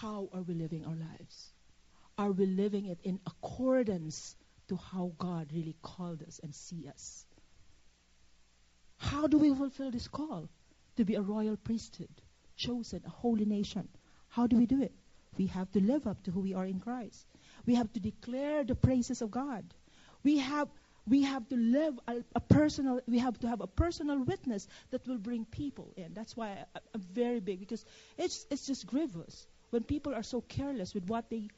How 0.00 0.28
are 0.32 0.42
we 0.42 0.54
living 0.54 0.84
our 0.84 0.96
lives? 0.96 1.52
are 2.18 2.32
we 2.32 2.46
living 2.46 2.86
it 2.86 2.98
in 3.04 3.20
accordance 3.26 4.36
to 4.68 4.76
how 4.76 5.12
God 5.18 5.48
really 5.52 5.76
called 5.82 6.22
us 6.22 6.40
and 6.42 6.54
see 6.54 6.88
us? 6.88 7.24
How 8.98 9.26
do 9.26 9.38
we 9.38 9.54
fulfill 9.54 9.90
this 9.90 10.08
call 10.08 10.48
to 10.96 11.04
be 11.04 11.14
a 11.14 11.20
royal 11.20 11.56
priesthood, 11.56 12.22
chosen, 12.56 13.02
a 13.06 13.10
holy 13.10 13.44
nation? 13.44 13.88
How 14.28 14.46
do 14.46 14.56
we 14.56 14.66
do 14.66 14.82
it? 14.82 14.92
We 15.36 15.46
have 15.48 15.70
to 15.72 15.80
live 15.80 16.06
up 16.06 16.22
to 16.24 16.30
who 16.30 16.40
we 16.40 16.54
are 16.54 16.64
in 16.64 16.80
Christ. 16.80 17.26
We 17.66 17.74
have 17.74 17.92
to 17.92 18.00
declare 18.00 18.64
the 18.64 18.74
praises 18.74 19.20
of 19.20 19.30
God. 19.30 19.64
We 20.24 20.38
have 20.38 20.68
we 21.08 21.22
have 21.22 21.48
to 21.50 21.56
live 21.56 22.00
a, 22.08 22.16
a, 22.34 22.40
personal 22.40 23.00
we 23.06 23.18
have 23.18 23.38
to 23.40 23.48
have 23.48 23.60
a 23.60 23.68
personal 23.68 24.24
witness 24.24 24.66
that 24.90 25.06
will 25.06 25.18
bring 25.18 25.44
people 25.44 25.92
in 25.96 26.14
that's 26.14 26.36
why 26.36 26.64
I, 26.74 26.80
am 26.94 27.00
very 27.12 27.38
big 27.38 27.60
because 27.60 27.84
it's 28.18 28.44
it's 28.50 28.66
just 28.66 28.88
grievous 28.88 29.46
when 29.70 29.82
people 29.82 30.14
are 30.14 30.22
so 30.22 30.40
careless 30.40 30.94
with 30.94 31.06
what 31.08 31.28
they 31.30 31.48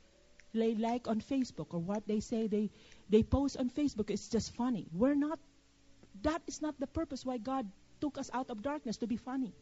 they 0.54 0.74
like 0.74 1.06
on 1.09 1.20
facebook 1.20 1.74
or 1.74 1.78
what 1.78 2.06
they 2.09 2.20
say 2.20 2.46
they 2.46 2.70
they 3.11 3.22
post 3.22 3.56
on 3.59 3.68
facebook 3.70 4.11
it's 4.11 4.28
just 4.28 4.54
funny. 4.54 4.86
We're 4.92 5.14
not 5.14 5.38
that 6.22 6.42
is 6.46 6.61
not 6.62 6.80
the 6.80 6.86
purpose 6.86 7.24
why 7.24 7.38
god 7.38 7.70
took 8.00 8.18
us 8.18 8.30
out 8.32 8.50
of 8.50 8.62
darkness 8.62 8.96
to 8.98 9.06
be 9.06 9.16
funny. 9.16 9.54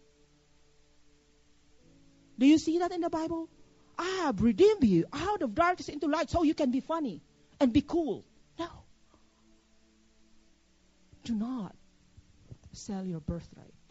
Do 2.39 2.47
you 2.47 2.59
see 2.59 2.79
that 2.79 2.93
in 2.93 3.01
the 3.01 3.11
bible? 3.11 3.49
I 3.99 4.09
have 4.25 4.43
redeemed 4.43 4.85
you 4.85 5.07
out 5.13 5.43
of 5.43 5.55
darkness 5.55 5.89
into 5.89 6.07
light 6.07 6.31
so 6.31 6.43
you 6.43 6.55
can 6.55 6.71
be 6.71 6.81
funny 6.81 7.23
and 7.61 7.73
be 7.73 7.81
cool. 7.81 8.25
No. 8.59 8.69
Do 11.25 11.35
not 11.35 11.75
sell 12.73 13.05
your 13.05 13.21
birthright. 13.21 13.76